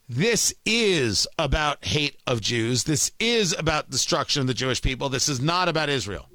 This 0.08 0.54
is 0.65 1.28
about 1.39 1.86
hate 1.86 2.17
of 2.28 2.41
Jews. 2.41 2.84
This 2.84 3.12
is 3.19 3.56
about 3.58 3.89
destruction 3.89 4.41
of 4.41 4.47
the 4.47 4.54
Jewish 4.54 4.82
people. 4.82 5.10
This 5.10 5.30
is 5.30 5.41
not 5.41 5.69
about 5.69 5.89
Israel. 5.89 6.30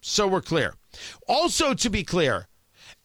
So 0.00 0.26
we're 0.26 0.40
clear. 0.40 0.74
Also, 1.28 1.74
to 1.74 1.90
be 1.90 2.02
clear, 2.04 2.48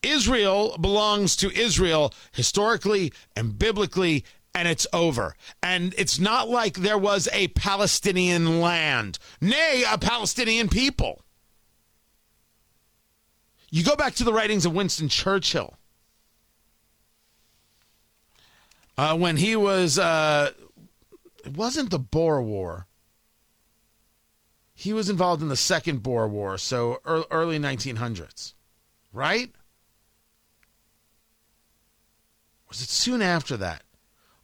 Israel 0.02 0.78
belongs 0.80 1.36
to 1.38 1.52
Israel 1.58 2.14
historically 2.32 3.14
and 3.36 3.58
biblically 3.58 4.24
and 4.56 4.70
it's 4.70 4.88
over. 4.94 5.36
And 5.62 5.94
it's 5.98 6.18
not 6.18 6.50
like 6.50 6.78
there 6.78 6.98
was 6.98 7.28
a 7.34 7.50
Palestinian 7.50 8.62
land, 8.62 9.20
nay, 9.42 9.84
a 9.88 9.98
Palestinian 9.98 10.70
people. 10.70 11.25
You 13.76 13.84
go 13.84 13.96
back 13.96 14.16
to 14.16 14.24
the 14.24 14.32
writings 14.32 14.66
of 14.66 14.74
Winston 14.74 15.10
Churchill. 15.10 15.76
Uh, 18.98 19.18
when 19.18 19.36
he 19.36 19.58
was, 19.58 20.00
uh, 20.00 20.52
it 21.44 21.58
wasn't 21.58 21.90
the 21.90 22.00
Boer 22.00 22.42
War. 22.42 22.88
He 24.74 24.94
was 24.94 25.10
involved 25.10 25.42
in 25.42 25.50
the 25.50 25.58
Second 25.58 26.04
Boer 26.04 26.28
War, 26.28 26.58
so 26.58 27.02
early 27.06 27.60
1900s, 27.60 28.54
right? 29.12 29.52
Was 32.70 32.82
it 32.82 32.90
soon 32.90 33.22
after 33.22 33.58
that? 33.58 33.84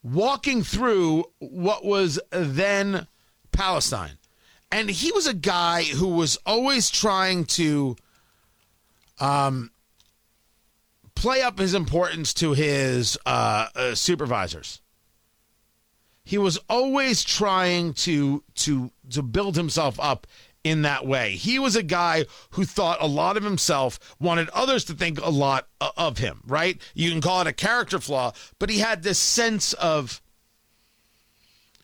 walking 0.04 0.64
through 0.64 1.26
what 1.40 1.86
was 1.86 2.20
then 2.32 3.08
Palestine. 3.52 4.18
And 4.72 4.90
he 4.90 5.12
was 5.12 5.28
a 5.28 5.34
guy 5.34 5.84
who 5.84 6.08
was 6.08 6.38
always 6.46 6.90
trying 6.90 7.46
to 7.46 7.96
um, 9.22 9.72
play 11.16 11.42
up 11.42 11.60
his 11.60 11.74
importance 11.74 12.34
to 12.34 12.54
his 12.54 13.18
uh, 13.26 13.68
uh, 13.76 13.96
supervisors. 13.96 14.82
He 16.24 16.38
was 16.38 16.58
always 16.70 17.24
trying 17.24 17.94
to 17.94 18.44
to 18.56 18.92
to 19.12 19.22
build 19.22 19.56
himself 19.56 20.00
up 20.00 20.28
in 20.64 20.84
that 20.84 21.06
way. 21.06 21.32
He 21.32 21.58
was 21.60 21.76
a 21.76 21.84
guy 21.84 22.26
who 22.52 22.66
thought 22.66 23.02
a 23.02 23.08
lot 23.08 23.38
of 23.38 23.44
himself, 23.44 24.00
wanted 24.20 24.50
others 24.50 24.86
to 24.86 24.94
think 24.94 25.20
a 25.20 25.30
lot 25.30 25.68
of 25.98 26.20
him, 26.20 26.42
right? 26.46 26.80
You 26.94 27.10
can 27.10 27.22
call 27.22 27.42
it 27.42 27.48
a 27.48 27.54
character 27.54 28.00
flaw, 28.00 28.34
but 28.60 28.70
he 28.70 28.80
had 28.80 29.02
this 29.02 29.18
sense 29.18 29.74
of 29.74 30.22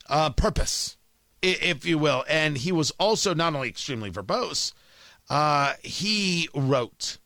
uh, 0.08 0.30
purpose, 0.30 0.96
if 1.42 1.84
you 1.84 1.98
will. 1.98 2.24
And 2.28 2.56
he 2.56 2.70
was 2.70 2.92
also 2.92 3.34
not 3.34 3.54
only 3.54 3.68
extremely 3.68 4.10
verbose, 4.10 4.72
uh, 5.28 5.74
he 5.82 6.48
wrote. 6.54 7.18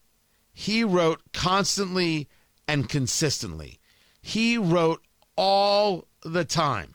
He 0.63 0.85
wrote 0.85 1.21
constantly 1.33 2.29
and 2.69 2.89
consistently. 2.89 3.81
He 4.21 4.57
wrote 4.57 5.03
all 5.37 6.07
the 6.25 6.45
time. 6.45 6.95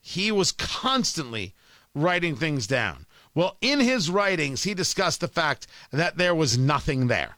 He 0.00 0.30
was 0.30 0.52
constantly 0.52 1.56
writing 1.92 2.36
things 2.36 2.68
down. 2.68 3.04
Well, 3.34 3.56
in 3.60 3.80
his 3.80 4.08
writings, 4.08 4.62
he 4.62 4.74
discussed 4.74 5.22
the 5.22 5.26
fact 5.26 5.66
that 5.90 6.16
there 6.16 6.36
was 6.36 6.56
nothing 6.56 7.08
there. 7.08 7.36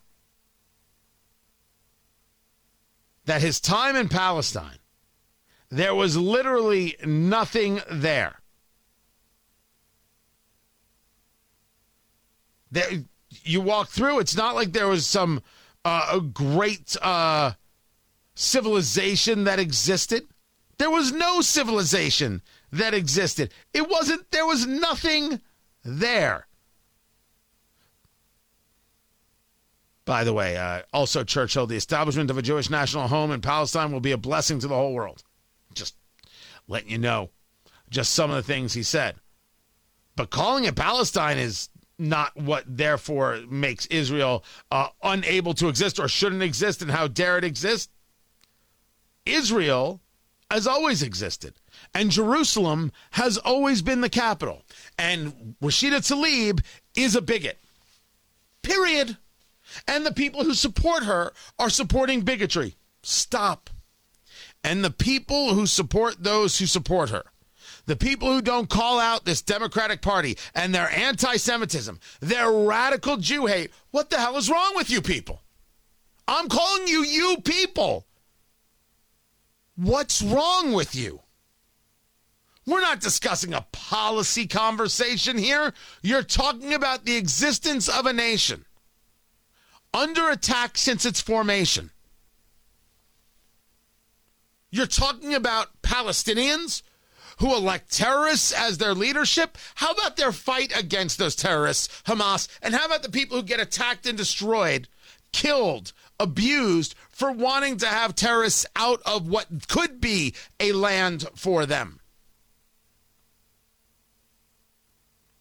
That 3.25 3.41
his 3.41 3.63
time 3.63 3.97
in 3.97 4.11
Palestine, 4.11 4.81
there 5.71 5.95
was 5.95 6.19
literally 6.19 6.97
nothing 7.03 7.81
there. 7.91 8.43
There, 12.71 13.05
you 13.45 13.61
walk 13.61 13.89
through, 13.89 14.21
it's 14.21 14.37
not 14.37 14.55
like 14.55 14.73
there 14.73 14.89
was 14.89 15.07
some 15.07 15.43
uh, 15.85 16.09
a 16.13 16.21
great 16.21 16.97
uh, 17.03 17.53
civilization 18.35 19.45
that 19.45 19.59
existed. 19.59 20.25
There 20.79 20.91
was 20.91 21.13
no 21.13 21.41
civilization 21.41 22.43
that 22.73 22.95
existed. 22.95 23.53
It 23.73 23.89
wasn't, 23.89 24.31
there 24.31 24.47
was 24.47 24.67
nothing 24.67 25.41
there. 25.85 26.47
By 30.05 30.25
the 30.25 30.33
way, 30.33 30.57
uh, 30.57 30.83
also 30.93 31.23
Churchill, 31.23 31.67
the 31.67 31.77
establishment 31.77 32.31
of 32.31 32.39
a 32.39 32.43
Jewish 32.43 32.69
national 32.69 33.07
home 33.07 33.31
in 33.31 33.41
Palestine 33.41 33.93
will 33.93 34.01
be 34.01 34.13
a 34.13 34.19
blessing 34.19 34.59
to 34.59 34.67
the 34.67 34.75
whole 34.75 34.95
world. 34.95 35.23
Just 35.75 35.95
letting 36.67 36.91
you 36.91 36.99
know 36.99 37.31
just 37.89 38.13
some 38.13 38.31
of 38.31 38.37
the 38.37 38.43
things 38.43 38.73
he 38.73 38.83
said. 38.83 39.15
But 40.17 40.31
calling 40.31 40.65
it 40.65 40.75
Palestine 40.75 41.39
is 41.39 41.69
not 41.99 42.37
what 42.37 42.65
therefore 42.67 43.41
makes 43.49 43.87
Israel 43.87 44.45
uh, 44.71 44.89
unable 45.03 45.55
to 45.55 45.69
exist 45.69 45.99
or 45.99 46.09
shouldn't 46.09 46.43
exist 46.43 46.83
and 46.83 46.91
how 46.91 47.09
dare 47.09 47.39
it 47.39 47.45
exist. 47.45 47.91
Israel 49.25 50.01
has 50.51 50.67
always 50.67 51.03
existed. 51.03 51.55
And 51.95 52.11
Jerusalem 52.11 52.93
has 53.13 53.39
always 53.39 53.83
been 53.83 54.03
the 54.03 54.11
capital. 54.11 54.65
And 54.99 55.57
Rashida 55.63 55.99
Tlaib 55.99 56.63
is 56.95 57.17
a 57.17 57.23
bigot. 57.23 57.59
Period. 58.63 59.17
And 59.89 60.05
the 60.05 60.13
people 60.13 60.45
who 60.45 60.55
support 60.55 61.05
her 61.05 61.33
are 61.59 61.71
supporting 61.71 62.21
bigotry. 62.21 62.77
Stop. 63.03 63.71
And 64.63 64.85
the 64.85 64.91
people 64.91 65.55
who 65.55 65.67
support 65.67 66.23
those 66.23 66.59
who 66.59 66.67
support 66.67 67.11
her, 67.11 67.25
the 67.87 67.97
people 67.97 68.33
who 68.33 68.43
don't 68.43 68.71
call 68.71 69.01
out 69.01 69.25
this 69.25 69.43
Democratic 69.43 70.03
Party 70.03 70.39
and 70.55 70.75
their 70.75 70.91
anti 70.91 71.37
Semitism, 71.37 71.99
their 72.21 72.51
radical 72.51 73.17
Jew 73.17 73.47
hate, 73.47 73.71
what 73.91 74.11
the 74.11 74.19
hell 74.19 74.37
is 74.37 74.51
wrong 74.51 74.73
with 74.77 74.91
you 74.91 75.03
people? 75.03 75.43
I'm 76.29 76.49
calling 76.49 76.87
you, 76.87 77.05
you 77.05 77.39
people. 77.45 78.07
What's 79.77 80.23
wrong 80.23 80.73
with 80.73 80.95
you? 80.95 81.21
We're 82.67 82.81
not 82.81 83.01
discussing 83.01 83.53
a 83.53 83.67
policy 83.73 84.47
conversation 84.47 85.37
here. 85.37 85.73
You're 86.03 86.23
talking 86.23 86.73
about 86.75 87.05
the 87.05 87.17
existence 87.17 87.89
of 87.89 88.07
a 88.07 88.13
nation 88.13 88.65
under 89.93 90.31
attack 90.31 90.79
since 90.79 91.05
its 91.05 91.21
formation. 91.21 91.91
You're 94.71 94.87
talking 94.87 95.35
about 95.35 95.83
Palestinians 95.83 96.83
who 97.43 97.57
elect 97.57 97.91
terrorists 97.91 98.53
as 98.53 98.79
their 98.79 98.95
leadership? 98.95 99.59
How 99.75 99.91
about 99.91 100.17
their 100.17 100.31
fight 100.31 100.73
against 100.79 101.19
those 101.19 101.35
terrorists, 101.35 101.89
Hamas? 102.05 102.47
And 102.63 102.73
how 102.73 102.87
about 102.87 103.03
the 103.03 103.11
people 103.11 103.37
who 103.37 103.43
get 103.43 103.59
attacked 103.59 104.07
and 104.07 104.17
destroyed, 104.17 104.87
killed, 105.33 105.93
abused 106.21 106.95
for 107.11 107.33
wanting 107.33 107.79
to 107.79 107.89
have 107.89 108.15
terrorists 108.15 108.65
out 108.77 109.03
of 109.05 109.29
what 109.29 109.49
could 109.67 110.01
be 110.01 110.35
a 110.61 110.71
land 110.71 111.27
for 111.35 111.67
them? 111.67 111.99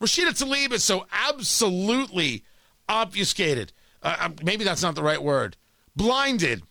Rashida 0.01 0.31
Tlaib 0.31 0.71
is 0.71 0.83
so 0.83 1.05
absolutely 1.11 2.43
obfuscated. 2.89 3.73
Uh, 4.01 4.15
uh, 4.21 4.29
maybe 4.43 4.63
that's 4.63 4.81
not 4.81 4.95
the 4.95 5.03
right 5.03 5.21
word. 5.21 5.55
Blinded 5.95 6.63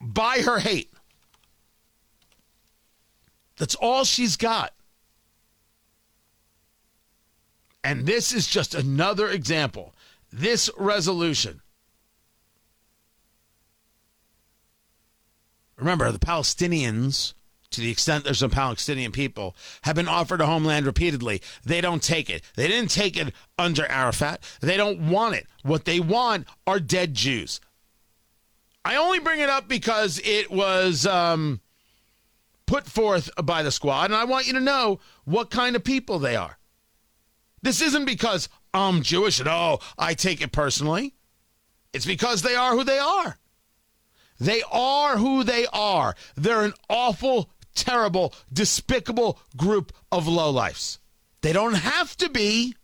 by 0.00 0.40
her 0.40 0.60
hate. 0.60 0.93
That's 3.56 3.74
all 3.74 4.04
she's 4.04 4.36
got. 4.36 4.72
And 7.82 8.06
this 8.06 8.32
is 8.32 8.46
just 8.46 8.74
another 8.74 9.28
example. 9.28 9.94
This 10.32 10.70
resolution. 10.76 11.60
Remember, 15.76 16.10
the 16.10 16.18
Palestinians 16.18 17.34
to 17.74 17.80
the 17.80 17.90
extent 17.90 18.24
there's 18.24 18.38
some 18.38 18.50
Palestinian 18.50 19.12
people, 19.12 19.54
have 19.82 19.96
been 19.96 20.08
offered 20.08 20.40
a 20.40 20.46
homeland 20.46 20.86
repeatedly. 20.86 21.42
They 21.64 21.80
don't 21.80 22.02
take 22.02 22.30
it. 22.30 22.42
They 22.56 22.68
didn't 22.68 22.90
take 22.90 23.16
it 23.16 23.34
under 23.58 23.86
Arafat. 23.86 24.42
They 24.60 24.76
don't 24.76 25.08
want 25.08 25.34
it. 25.34 25.46
What 25.62 25.84
they 25.84 26.00
want 26.00 26.46
are 26.66 26.80
dead 26.80 27.14
Jews. 27.14 27.60
I 28.84 28.96
only 28.96 29.18
bring 29.18 29.40
it 29.40 29.48
up 29.48 29.68
because 29.68 30.20
it 30.24 30.50
was 30.50 31.06
um, 31.06 31.60
put 32.66 32.86
forth 32.86 33.30
by 33.42 33.62
the 33.62 33.70
squad, 33.70 34.06
and 34.06 34.14
I 34.14 34.24
want 34.24 34.46
you 34.46 34.52
to 34.54 34.60
know 34.60 35.00
what 35.24 35.50
kind 35.50 35.76
of 35.76 35.84
people 35.84 36.18
they 36.18 36.36
are. 36.36 36.58
This 37.62 37.80
isn't 37.80 38.04
because 38.04 38.48
I'm 38.72 39.02
Jewish 39.02 39.40
and 39.40 39.48
oh, 39.48 39.78
I 39.98 40.14
take 40.14 40.42
it 40.42 40.52
personally. 40.52 41.14
It's 41.92 42.06
because 42.06 42.42
they 42.42 42.54
are 42.54 42.72
who 42.72 42.84
they 42.84 42.98
are. 42.98 43.38
They 44.40 44.62
are 44.70 45.16
who 45.16 45.44
they 45.44 45.66
are. 45.72 46.14
They're 46.34 46.64
an 46.64 46.74
awful 46.90 47.50
terrible, 47.74 48.34
despicable 48.52 49.38
group 49.56 49.92
of 50.10 50.26
lowlifes. 50.26 50.98
They 51.40 51.52
don't 51.52 51.74
have 51.74 52.16
to 52.18 52.28
be. 52.28 52.74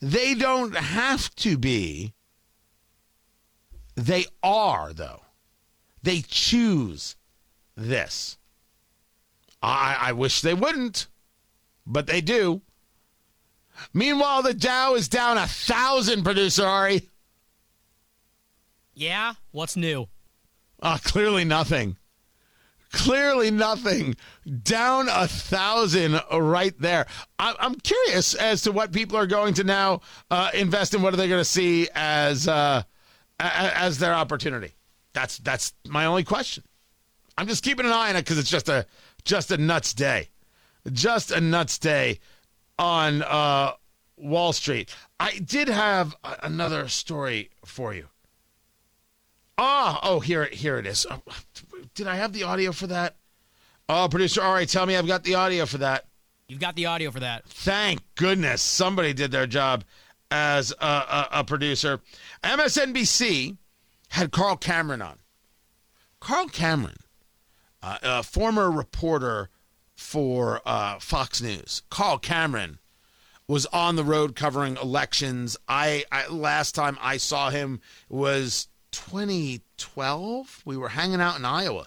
They 0.00 0.34
don't 0.34 0.76
have 0.76 1.34
to 1.36 1.58
be. 1.58 2.14
They 3.96 4.26
are, 4.42 4.92
though. 4.92 5.22
They 6.02 6.22
choose 6.22 7.16
this. 7.76 8.38
I, 9.62 9.96
I 10.00 10.12
wish 10.12 10.40
they 10.40 10.54
wouldn't, 10.54 11.06
but 11.86 12.06
they 12.06 12.20
do. 12.20 12.62
Meanwhile, 13.92 14.42
the 14.42 14.54
Dow 14.54 14.94
is 14.94 15.08
down 15.08 15.38
a 15.38 15.46
thousand, 15.46 16.24
producer 16.24 16.64
Ari. 16.64 17.08
Yeah? 18.94 19.34
What's 19.50 19.76
new? 19.76 20.08
Uh, 20.82 20.98
clearly 21.02 21.44
nothing. 21.44 21.96
Clearly 22.92 23.50
nothing. 23.50 24.16
Down 24.62 25.08
a 25.08 25.28
thousand 25.28 26.20
right 26.32 26.74
there. 26.78 27.06
I, 27.38 27.54
am 27.60 27.76
curious 27.76 28.34
as 28.34 28.62
to 28.62 28.72
what 28.72 28.92
people 28.92 29.16
are 29.16 29.26
going 29.26 29.54
to 29.54 29.64
now 29.64 30.00
uh, 30.30 30.50
invest 30.54 30.94
in. 30.94 31.02
What 31.02 31.14
are 31.14 31.16
they 31.16 31.28
going 31.28 31.40
to 31.40 31.44
see 31.44 31.88
as 31.94 32.48
uh, 32.48 32.82
as 33.38 33.98
their 33.98 34.12
opportunity? 34.12 34.72
That's 35.12 35.38
that's 35.38 35.72
my 35.86 36.06
only 36.06 36.24
question. 36.24 36.64
I'm 37.36 37.46
just 37.46 37.64
keeping 37.64 37.86
an 37.86 37.92
eye 37.92 38.10
on 38.10 38.16
it 38.16 38.22
because 38.22 38.38
it's 38.38 38.50
just 38.50 38.68
a 38.68 38.86
just 39.24 39.50
a 39.50 39.56
nuts 39.56 39.94
day, 39.94 40.28
just 40.92 41.30
a 41.30 41.40
nuts 41.40 41.78
day 41.78 42.20
on 42.78 43.22
uh, 43.22 43.72
Wall 44.16 44.52
Street. 44.52 44.94
I 45.18 45.38
did 45.38 45.68
have 45.68 46.16
another 46.42 46.88
story 46.88 47.50
for 47.64 47.94
you. 47.94 48.06
Ah, 49.58 50.00
oh, 50.02 50.20
here, 50.20 50.46
here 50.46 50.78
it 50.78 50.86
is. 50.86 51.06
Oh, 51.10 51.20
did 51.94 52.06
I 52.06 52.16
have 52.16 52.32
the 52.32 52.44
audio 52.44 52.72
for 52.72 52.86
that? 52.86 53.16
Oh, 53.88 54.08
producer, 54.08 54.40
all 54.42 54.54
right, 54.54 54.68
tell 54.68 54.86
me 54.86 54.96
I've 54.96 55.06
got 55.06 55.24
the 55.24 55.34
audio 55.34 55.66
for 55.66 55.78
that. 55.78 56.06
You've 56.48 56.60
got 56.60 56.76
the 56.76 56.86
audio 56.86 57.10
for 57.10 57.20
that. 57.20 57.44
Thank 57.46 58.00
goodness 58.14 58.62
somebody 58.62 59.12
did 59.12 59.30
their 59.30 59.46
job 59.46 59.84
as 60.30 60.72
a, 60.80 60.86
a, 60.86 61.28
a 61.32 61.44
producer. 61.44 62.00
MSNBC 62.42 63.56
had 64.10 64.32
Carl 64.32 64.56
Cameron 64.56 65.02
on. 65.02 65.18
Carl 66.20 66.48
Cameron, 66.48 66.98
uh, 67.82 67.98
a 68.02 68.22
former 68.22 68.70
reporter 68.70 69.48
for 69.96 70.60
uh, 70.66 70.98
Fox 70.98 71.40
News. 71.40 71.82
Carl 71.90 72.18
Cameron 72.18 72.78
was 73.46 73.66
on 73.66 73.96
the 73.96 74.04
road 74.04 74.36
covering 74.36 74.76
elections. 74.76 75.56
I, 75.68 76.04
I 76.12 76.28
last 76.28 76.74
time 76.74 76.98
I 77.00 77.16
saw 77.16 77.50
him 77.50 77.80
was 78.08 78.68
2012, 78.92 80.62
we 80.64 80.76
were 80.76 80.90
hanging 80.90 81.20
out 81.20 81.38
in 81.38 81.44
Iowa, 81.44 81.86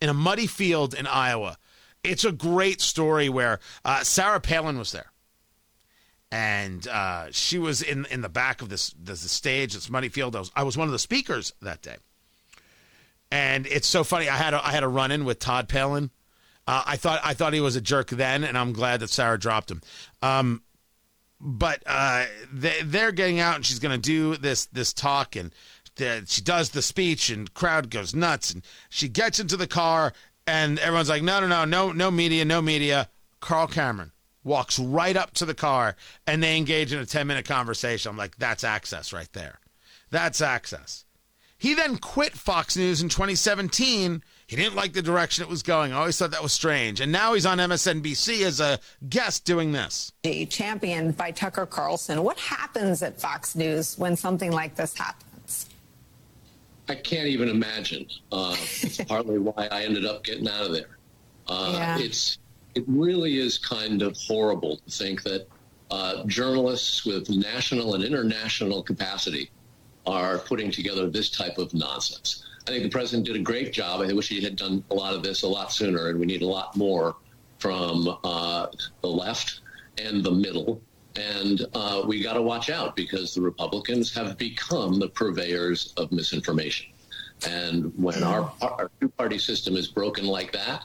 in 0.00 0.08
a 0.08 0.14
muddy 0.14 0.46
field 0.46 0.94
in 0.94 1.06
Iowa. 1.06 1.56
It's 2.02 2.24
a 2.24 2.32
great 2.32 2.80
story 2.80 3.28
where 3.28 3.58
uh, 3.84 4.02
Sarah 4.04 4.40
Palin 4.40 4.78
was 4.78 4.92
there. 4.92 5.10
And 6.34 6.88
uh, 6.88 7.26
she 7.30 7.58
was 7.58 7.80
in 7.80 8.06
in 8.06 8.20
the 8.20 8.28
back 8.28 8.60
of 8.60 8.68
this, 8.68 8.92
this 9.00 9.20
stage, 9.30 9.74
this 9.74 9.88
muddy 9.88 10.08
field. 10.08 10.34
I 10.34 10.40
was, 10.40 10.50
I 10.56 10.62
was 10.64 10.76
one 10.76 10.88
of 10.88 10.92
the 10.92 10.98
speakers 10.98 11.52
that 11.62 11.80
day. 11.80 11.94
And 13.30 13.68
it's 13.68 13.86
so 13.86 14.02
funny. 14.02 14.28
I 14.28 14.36
had 14.36 14.52
a, 14.52 14.66
I 14.66 14.72
had 14.72 14.82
a 14.82 14.88
run 14.88 15.12
in 15.12 15.24
with 15.24 15.38
Todd 15.38 15.68
Palin. 15.68 16.10
Uh, 16.66 16.82
I 16.84 16.96
thought 16.96 17.20
I 17.22 17.34
thought 17.34 17.52
he 17.52 17.60
was 17.60 17.76
a 17.76 17.80
jerk 17.80 18.08
then, 18.08 18.42
and 18.42 18.58
I'm 18.58 18.72
glad 18.72 18.98
that 18.98 19.10
Sarah 19.10 19.38
dropped 19.38 19.70
him. 19.70 19.80
Um, 20.22 20.62
but 21.40 21.84
uh, 21.86 22.24
they, 22.52 22.80
they're 22.82 23.12
getting 23.12 23.38
out, 23.38 23.54
and 23.54 23.64
she's 23.64 23.78
going 23.78 23.94
to 23.94 24.02
do 24.02 24.36
this 24.36 24.66
this 24.66 24.92
talk, 24.92 25.36
and 25.36 25.52
the, 25.94 26.24
she 26.26 26.42
does 26.42 26.70
the 26.70 26.82
speech 26.82 27.30
and 27.30 27.54
crowd 27.54 27.90
goes 27.90 28.12
nuts 28.12 28.52
and 28.52 28.64
she 28.90 29.08
gets 29.08 29.38
into 29.38 29.56
the 29.56 29.68
car 29.68 30.12
and 30.44 30.80
everyone's 30.80 31.08
like 31.08 31.22
no 31.22 31.38
no 31.38 31.46
no 31.46 31.64
no 31.64 31.92
no 31.92 32.10
media 32.10 32.44
no 32.44 32.60
media 32.60 33.08
carl 33.38 33.68
cameron 33.68 34.10
walks 34.44 34.78
right 34.78 35.16
up 35.16 35.32
to 35.32 35.44
the 35.44 35.54
car 35.54 35.96
and 36.26 36.42
they 36.42 36.56
engage 36.56 36.92
in 36.92 36.98
a 36.98 37.06
10 37.06 37.26
minute 37.26 37.46
conversation 37.46 38.10
i'm 38.10 38.16
like 38.16 38.36
that's 38.36 38.62
access 38.64 39.12
right 39.12 39.32
there 39.32 39.58
that's 40.10 40.40
access 40.40 41.04
he 41.56 41.74
then 41.74 41.96
quit 41.96 42.32
fox 42.32 42.76
news 42.76 43.02
in 43.02 43.08
2017 43.08 44.22
he 44.46 44.56
didn't 44.56 44.76
like 44.76 44.92
the 44.92 45.02
direction 45.02 45.42
it 45.42 45.48
was 45.48 45.62
going. 45.62 45.92
I 45.92 45.96
always 45.96 46.18
thought 46.18 46.32
that 46.32 46.42
was 46.42 46.52
strange. 46.52 47.00
And 47.00 47.10
now 47.10 47.32
he's 47.32 47.46
on 47.46 47.58
MSNBC 47.58 48.42
as 48.42 48.60
a 48.60 48.78
guest 49.08 49.44
doing 49.44 49.72
this. 49.72 50.12
Championed 50.50 51.16
by 51.16 51.30
Tucker 51.30 51.66
Carlson. 51.66 52.22
What 52.22 52.38
happens 52.38 53.02
at 53.02 53.18
Fox 53.18 53.56
News 53.56 53.98
when 53.98 54.16
something 54.16 54.52
like 54.52 54.74
this 54.74 54.96
happens? 54.96 55.66
I 56.88 56.94
can't 56.94 57.26
even 57.26 57.48
imagine. 57.48 58.06
Uh, 58.30 58.54
it's 58.82 59.02
partly 59.08 59.38
why 59.38 59.68
I 59.70 59.84
ended 59.84 60.04
up 60.04 60.24
getting 60.24 60.46
out 60.46 60.66
of 60.66 60.72
there. 60.72 60.98
Uh, 61.46 61.72
yeah. 61.74 61.98
It's 61.98 62.38
it 62.74 62.84
really 62.86 63.38
is 63.38 63.58
kind 63.58 64.02
of 64.02 64.16
horrible 64.16 64.78
to 64.78 64.90
think 64.90 65.22
that 65.22 65.46
uh, 65.90 66.24
journalists 66.26 67.04
with 67.04 67.28
national 67.28 67.94
and 67.94 68.04
international 68.04 68.82
capacity 68.82 69.50
are 70.06 70.38
putting 70.38 70.70
together 70.70 71.08
this 71.08 71.30
type 71.30 71.58
of 71.58 71.72
nonsense. 71.72 72.44
I 72.66 72.70
think 72.70 72.82
the 72.82 72.90
president 72.90 73.26
did 73.26 73.36
a 73.36 73.40
great 73.40 73.72
job. 73.72 74.00
I 74.00 74.12
wish 74.12 74.28
he 74.28 74.42
had 74.42 74.56
done 74.56 74.82
a 74.90 74.94
lot 74.94 75.14
of 75.14 75.22
this 75.22 75.42
a 75.42 75.48
lot 75.48 75.72
sooner, 75.72 76.08
and 76.08 76.18
we 76.18 76.26
need 76.26 76.42
a 76.42 76.46
lot 76.46 76.76
more 76.76 77.16
from 77.58 78.18
uh, 78.24 78.66
the 79.02 79.08
left 79.08 79.60
and 79.98 80.24
the 80.24 80.30
middle 80.30 80.82
and 81.16 81.64
uh, 81.74 82.02
we 82.04 82.22
got 82.22 82.34
to 82.34 82.42
watch 82.42 82.70
out 82.70 82.96
because 82.96 83.34
the 83.34 83.40
Republicans 83.40 84.12
have 84.14 84.36
become 84.36 84.98
the 84.98 85.08
purveyors 85.08 85.94
of 85.96 86.10
misinformation. 86.10 86.86
And 87.46 87.92
when 87.96 88.22
our, 88.22 88.52
our 88.62 88.90
two 89.00 89.08
party 89.10 89.38
system 89.38 89.76
is 89.76 89.88
broken 89.88 90.24
like 90.24 90.52
that, 90.52 90.84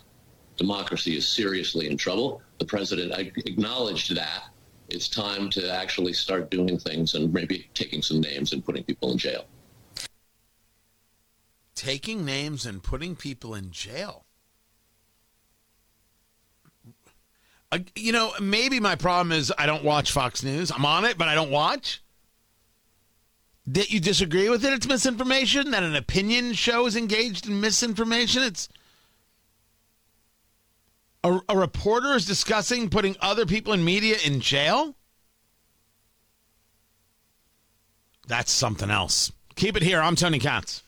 democracy 0.60 1.18
is 1.18 1.28
seriously 1.28 1.88
in 1.90 1.98
trouble. 1.98 2.42
The 2.60 2.66
president 2.66 3.12
acknowledged 3.48 4.16
that. 4.16 4.44
It's 4.90 5.08
time 5.08 5.50
to 5.52 5.72
actually 5.72 6.14
start 6.14 6.52
doing 6.52 6.78
things 6.78 7.16
and 7.16 7.34
maybe 7.34 7.68
taking 7.74 8.02
some 8.04 8.22
names 8.22 8.54
and 8.54 8.64
putting 8.64 8.84
people 8.84 9.12
in 9.12 9.18
jail. 9.18 9.46
taking 11.80 12.26
names 12.26 12.66
and 12.66 12.84
putting 12.84 13.16
people 13.16 13.56
in 13.56 13.72
jail. 13.72 14.26
Uh, 17.72 17.80
you 17.96 18.12
know, 18.12 18.34
maybe 18.42 18.82
my 18.82 18.96
problem 18.96 19.32
is 19.32 19.54
I 19.58 19.66
don't 19.66 19.86
watch 19.86 20.12
Fox 20.12 20.44
News. 20.44 20.72
I'm 20.72 20.86
on 20.86 21.06
it, 21.06 21.18
but 21.18 21.30
I 21.30 21.36
don't 21.36 21.52
watch. 21.52 22.04
That 23.68 23.92
you 23.92 24.02
disagree 24.02 24.50
with 24.50 24.66
it? 24.66 24.74
It's 24.74 24.88
misinformation. 24.88 25.72
That 25.72 25.84
an 25.84 25.96
opinion 25.96 26.52
show 26.52 26.86
is 26.86 26.98
engaged 26.98 27.48
in 27.48 27.62
misinformation. 27.62 28.44
It's 28.44 28.68
a, 31.24 31.40
a 31.50 31.58
reporter 31.58 32.14
is 32.14 32.26
discussing 32.26 32.90
putting 32.90 33.16
other 33.22 33.46
people 33.46 33.74
in 33.74 33.84
media 33.84 34.18
in 34.26 34.40
jail. 34.40 34.96
That's 38.28 38.52
something 38.52 38.92
else. 38.92 39.32
Keep 39.56 39.76
it 39.76 39.84
here. 39.84 40.02
I'm 40.02 40.16
Tony 40.16 40.40
Katz. 40.40 40.84